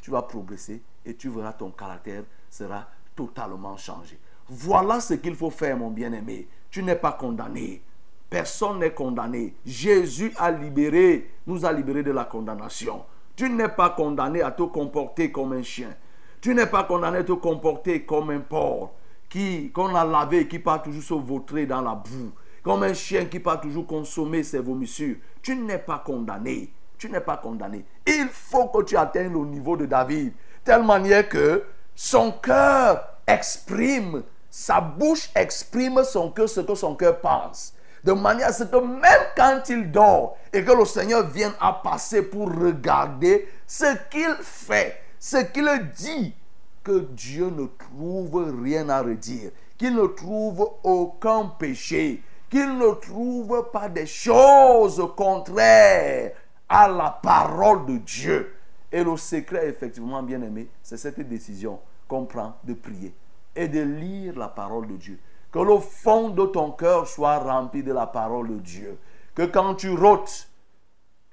tu 0.00 0.10
vas 0.10 0.22
progresser 0.22 0.82
et 1.04 1.14
tu 1.14 1.28
verras 1.28 1.52
ton 1.52 1.70
caractère 1.70 2.24
sera 2.48 2.86
totalement 3.14 3.76
changé. 3.76 4.18
Voilà 4.48 5.00
ce 5.00 5.14
qu'il 5.14 5.34
faut 5.34 5.50
faire, 5.50 5.76
mon 5.76 5.90
bien-aimé. 5.90 6.48
Tu 6.70 6.82
n'es 6.82 6.96
pas 6.96 7.12
condamné. 7.12 7.82
Personne 8.28 8.78
n'est 8.78 8.92
condamné. 8.92 9.54
Jésus 9.64 10.32
a 10.36 10.50
libéré, 10.50 11.30
nous 11.46 11.64
a 11.64 11.72
libérés 11.72 12.02
de 12.02 12.12
la 12.12 12.24
condamnation. 12.24 13.04
Tu 13.36 13.48
n'es 13.48 13.68
pas 13.68 13.90
condamné 13.90 14.42
à 14.42 14.50
te 14.50 14.62
comporter 14.62 15.32
comme 15.32 15.52
un 15.52 15.62
chien. 15.62 15.94
Tu 16.40 16.54
n'es 16.54 16.66
pas 16.66 16.84
condamné 16.84 17.18
à 17.18 17.24
te 17.24 17.32
comporter 17.32 18.04
comme 18.04 18.30
un 18.30 18.40
porc 18.40 18.92
qui 19.28 19.70
qu'on 19.72 19.94
a 19.94 20.04
lavé, 20.04 20.48
qui 20.48 20.58
part 20.58 20.82
toujours 20.82 21.02
se 21.02 21.14
vautrer 21.14 21.66
dans 21.66 21.80
la 21.80 21.94
boue. 21.94 22.32
Comme 22.62 22.82
un 22.82 22.92
chien 22.92 23.24
qui 23.24 23.40
part 23.40 23.60
toujours 23.60 23.86
consommer 23.86 24.42
ses 24.42 24.58
vomissures. 24.58 25.16
Tu 25.42 25.56
n'es 25.56 25.78
pas 25.78 25.98
condamné. 25.98 26.72
Tu 26.98 27.08
n'es 27.08 27.20
pas 27.20 27.38
condamné. 27.38 27.84
Il 28.06 28.28
faut 28.30 28.66
que 28.68 28.82
tu 28.82 28.96
atteignes 28.96 29.32
le 29.32 29.46
niveau 29.46 29.76
de 29.76 29.86
David. 29.86 30.32
Telle 30.70 30.84
manière 30.84 31.28
que 31.28 31.64
son 31.96 32.30
cœur 32.30 33.16
exprime, 33.26 34.22
sa 34.48 34.80
bouche 34.80 35.28
exprime 35.34 36.04
son 36.04 36.30
cœur, 36.30 36.48
ce 36.48 36.60
que 36.60 36.76
son 36.76 36.94
cœur 36.94 37.18
pense. 37.18 37.74
De 38.04 38.12
manière 38.12 38.50
à 38.50 38.52
ce 38.52 38.62
que 38.62 38.76
même 38.76 39.02
quand 39.36 39.62
il 39.68 39.90
dort 39.90 40.36
et 40.52 40.62
que 40.62 40.70
le 40.70 40.84
Seigneur 40.84 41.26
vienne 41.26 41.54
à 41.60 41.72
passer 41.72 42.22
pour 42.22 42.48
regarder 42.54 43.48
ce 43.66 43.96
qu'il 44.12 44.32
fait, 44.42 45.00
ce 45.18 45.38
qu'il 45.38 45.68
dit, 45.96 46.36
que 46.84 47.00
Dieu 47.00 47.50
ne 47.50 47.66
trouve 47.66 48.62
rien 48.62 48.88
à 48.90 49.02
redire, 49.02 49.50
qu'il 49.76 49.96
ne 49.96 50.06
trouve 50.06 50.70
aucun 50.84 51.46
péché, 51.58 52.22
qu'il 52.48 52.78
ne 52.78 52.94
trouve 52.94 53.70
pas 53.72 53.88
des 53.88 54.06
choses 54.06 55.04
contraires 55.16 56.30
à 56.68 56.86
la 56.86 57.18
parole 57.20 57.86
de 57.86 57.96
Dieu. 57.96 58.54
Et 58.92 59.04
le 59.04 59.16
secret, 59.16 59.68
effectivement, 59.68 60.22
bien 60.22 60.42
aimé, 60.42 60.68
c'est 60.82 60.96
cette 60.96 61.20
décision 61.20 61.78
qu'on 62.08 62.24
prend 62.24 62.56
de 62.64 62.74
prier 62.74 63.14
et 63.54 63.68
de 63.68 63.80
lire 63.80 64.38
la 64.38 64.48
parole 64.48 64.86
de 64.86 64.96
Dieu. 64.96 65.18
Que 65.52 65.58
le 65.58 65.78
fond 65.78 66.28
de 66.30 66.46
ton 66.46 66.72
cœur 66.72 67.06
soit 67.06 67.38
rempli 67.38 67.82
de 67.82 67.92
la 67.92 68.06
parole 68.06 68.48
de 68.48 68.58
Dieu. 68.58 68.98
Que 69.34 69.42
quand 69.42 69.74
tu 69.74 69.90
rôtes, 69.90 70.48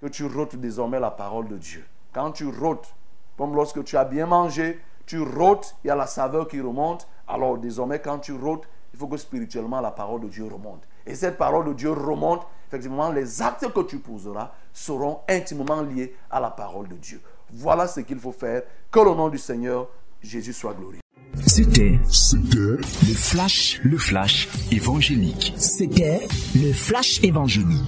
que 0.01 0.07
tu 0.07 0.25
rôtes 0.25 0.55
désormais 0.55 0.99
la 0.99 1.11
parole 1.11 1.47
de 1.47 1.57
Dieu. 1.57 1.85
Quand 2.13 2.31
tu 2.31 2.47
rôtes, 2.47 2.93
comme 3.37 3.55
lorsque 3.55 3.83
tu 3.83 3.97
as 3.97 4.05
bien 4.05 4.25
mangé, 4.25 4.79
tu 5.05 5.21
rôtes, 5.21 5.75
il 5.83 5.87
y 5.87 5.91
a 5.91 5.95
la 5.95 6.07
saveur 6.07 6.47
qui 6.47 6.61
remonte. 6.61 7.07
Alors 7.27 7.57
désormais, 7.57 7.99
quand 7.99 8.19
tu 8.19 8.33
rôtes, 8.33 8.67
il 8.93 8.99
faut 8.99 9.07
que 9.07 9.17
spirituellement 9.17 9.81
la 9.81 9.91
parole 9.91 10.21
de 10.21 10.27
Dieu 10.27 10.45
remonte. 10.45 10.87
Et 11.05 11.15
cette 11.15 11.37
parole 11.37 11.65
de 11.65 11.73
Dieu 11.73 11.91
remonte, 11.91 12.45
effectivement, 12.67 13.11
les 13.11 13.41
actes 13.41 13.71
que 13.71 13.81
tu 13.81 13.99
poseras 13.99 14.51
seront 14.73 15.21
intimement 15.29 15.81
liés 15.81 16.15
à 16.29 16.39
la 16.39 16.49
parole 16.49 16.87
de 16.87 16.95
Dieu. 16.95 17.21
Voilà 17.53 17.87
ce 17.87 18.01
qu'il 18.01 18.19
faut 18.19 18.31
faire. 18.31 18.61
Que 18.91 18.99
le 18.99 19.15
nom 19.15 19.29
du 19.29 19.37
Seigneur 19.37 19.87
Jésus 20.21 20.53
soit 20.53 20.73
glorifié. 20.73 21.01
C'était 21.45 21.99
le 22.23 22.77
flash, 23.13 23.79
le 23.83 23.97
flash 23.97 24.49
évangélique. 24.71 25.53
C'était 25.57 26.27
le 26.55 26.73
flash 26.73 27.23
évangélique. 27.23 27.83